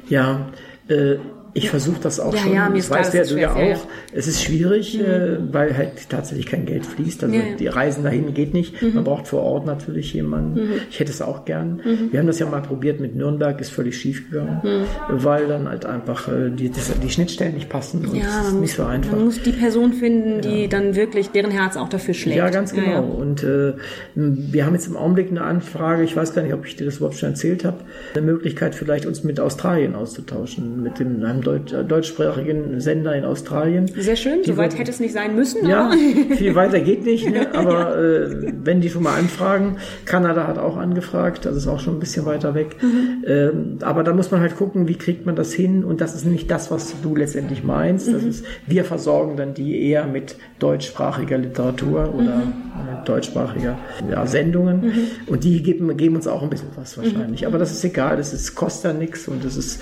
[0.10, 0.48] Ja,
[0.88, 1.18] äh,
[1.56, 2.54] ich versuche das auch Ja, schon.
[2.54, 3.88] ja, das weißt ja du ja auch.
[4.12, 7.24] Es ist schwierig, äh, weil halt tatsächlich kein Geld fließt.
[7.24, 8.82] Also Ja, die Reisen dahin geht nicht.
[8.82, 10.60] Man braucht vor Ort natürlich jemanden.
[10.90, 11.82] Ich hätte es auch gern.
[12.12, 14.62] Wir haben das ja mal probiert mit Nürnberg, ist völlig schief gegangen,
[15.10, 18.54] weil dann halt einfach äh, die, das, die Schnittstellen nicht passen und Ja, es ist
[18.60, 19.12] nicht so einfach.
[19.12, 22.38] man muss die Person finden, die dann wirklich, deren Herz auch dafür schlägt.
[22.38, 23.04] Ja, ganz genau.
[23.04, 23.74] Und äh,
[24.16, 26.98] wir haben jetzt im Augenblick eine Anfrage, ich weiß gar nicht, ob ich dir das
[26.98, 27.78] überhaupt schon erzählt habe,
[28.16, 33.88] eine Möglichkeit vielleicht uns mit Australien auszutauschen, mit dem, Deutsch, äh, deutschsprachigen Sender in Australien.
[33.98, 35.68] Sehr schön, soweit hätte es nicht sein müssen.
[35.68, 35.92] Ja,
[36.36, 37.48] viel weiter geht nicht, ne?
[37.54, 41.96] aber äh, wenn die schon mal anfragen, Kanada hat auch angefragt, das ist auch schon
[41.96, 42.78] ein bisschen weiter weg.
[42.82, 43.24] Mhm.
[43.28, 46.24] Ähm, aber da muss man halt gucken, wie kriegt man das hin und das ist
[46.26, 48.08] nämlich das, was du letztendlich meinst.
[48.08, 48.14] Mhm.
[48.14, 53.78] Das ist, wir versorgen dann die eher mit deutschsprachiger Literatur oder mit deutschsprachiger
[54.10, 55.08] ja, Sendungen Mhm.
[55.28, 57.46] und die geben, geben uns auch ein bisschen was wahrscheinlich.
[57.48, 59.82] Aber das ist egal, das ist, kostet ja nichts und das ist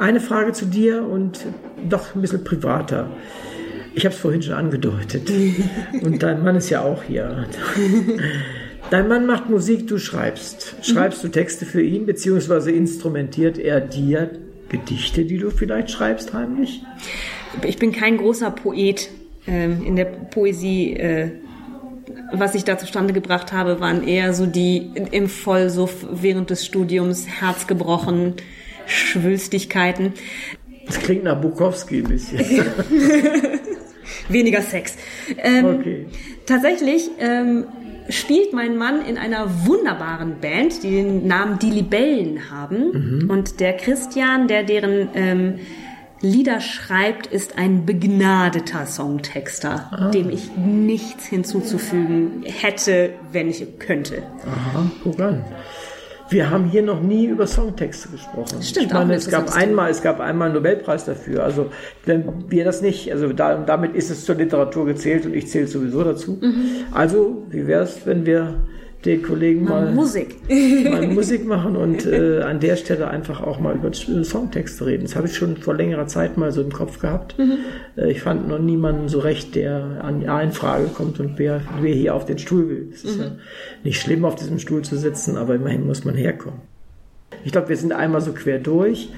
[0.00, 1.46] eine Frage zu dir und
[1.88, 3.10] doch ein bisschen privater.
[3.94, 5.30] Ich habe es vorhin schon angedeutet.
[6.02, 7.46] Und dein Mann ist ja auch hier.
[8.90, 10.76] Dein Mann macht Musik, du schreibst.
[10.82, 14.30] Schreibst du Texte für ihn, beziehungsweise instrumentiert er dir
[14.68, 16.82] Gedichte, die du vielleicht schreibst heimlich?
[17.64, 19.10] Ich bin kein großer Poet
[19.46, 20.94] ähm, in der Poesie.
[20.94, 21.30] Äh,
[22.32, 27.26] was ich da zustande gebracht habe, waren eher so die im Vollsuff während des Studiums
[27.26, 28.34] herzgebrochen
[28.90, 30.12] Schwülstigkeiten.
[30.86, 32.40] Das klingt nach Bukowski ein bisschen.
[34.28, 34.96] Weniger Sex.
[35.38, 36.06] Ähm, Okay.
[36.46, 37.64] Tatsächlich ähm,
[38.08, 43.28] spielt mein Mann in einer wunderbaren Band, die den Namen Die Libellen haben.
[43.30, 45.54] Und der Christian, der deren ähm,
[46.22, 54.22] Lieder schreibt, ist ein begnadeter Songtexter, dem ich nichts hinzuzufügen hätte, wenn ich könnte.
[54.44, 55.44] Aha, guck an.
[56.30, 58.62] Wir haben hier noch nie über Songtexte gesprochen.
[58.62, 61.42] Stimmt, ich meine, ein es gab einmal, es gab einmal einen Nobelpreis dafür.
[61.42, 61.70] Also
[62.06, 65.66] wenn wir das nicht, also da, damit ist es zur Literatur gezählt und ich zähle
[65.66, 66.38] sowieso dazu.
[66.40, 66.84] Mhm.
[66.92, 68.54] Also wie wäre es, wenn wir
[69.04, 70.36] den Kollegen mal, Musik.
[70.90, 75.04] mal Musik machen und äh, an der Stelle einfach auch mal über Songtexte reden.
[75.04, 77.38] Das habe ich schon vor längerer Zeit mal so im Kopf gehabt.
[77.38, 77.54] Mhm.
[77.96, 81.62] Äh, ich fand noch niemanden so recht, der an A in Frage kommt und wer,
[81.80, 82.88] wer hier auf den Stuhl will.
[82.92, 83.22] Es ist Mhm.
[83.22, 83.30] ja
[83.84, 86.60] nicht schlimm, auf diesem Stuhl zu sitzen, aber immerhin muss man herkommen.
[87.44, 89.08] Ich glaube, wir sind einmal so quer durch.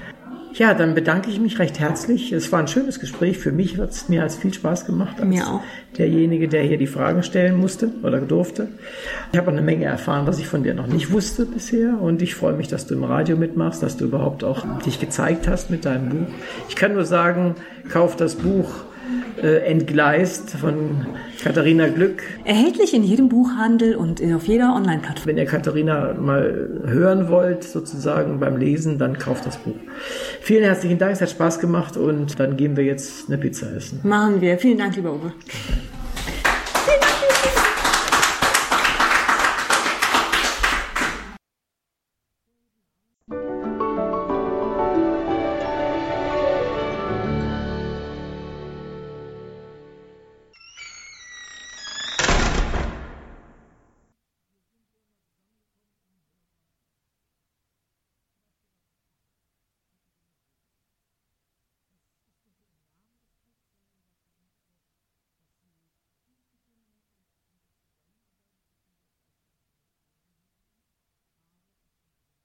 [0.53, 2.31] Ja, dann bedanke ich mich recht herzlich.
[2.31, 3.39] Es war ein schönes Gespräch.
[3.39, 5.19] Für mich hat es mir als viel Spaß gemacht.
[5.19, 5.61] Als Mir auch.
[5.97, 8.67] Derjenige, der hier die Fragen stellen musste oder durfte.
[9.31, 11.99] Ich habe eine Menge erfahren, was ich von dir noch nicht wusste bisher.
[11.99, 15.47] Und ich freue mich, dass du im Radio mitmachst, dass du überhaupt auch dich gezeigt
[15.47, 16.33] hast mit deinem Buch.
[16.69, 17.55] Ich kann nur sagen,
[17.89, 18.69] kauf das Buch
[19.41, 21.05] äh, Entgleist von
[21.43, 22.23] Katharina Glück.
[22.45, 25.27] Erhältlich in jedem Buchhandel und auf jeder Online-Plattform.
[25.27, 29.75] Wenn ihr Katharina mal hören wollt, sozusagen beim Lesen, dann kauft das Buch.
[30.41, 33.99] Vielen herzlichen Dank, es hat Spaß gemacht und dann gehen wir jetzt eine Pizza essen.
[34.03, 34.57] Machen wir.
[34.57, 35.33] Vielen Dank, lieber Uwe.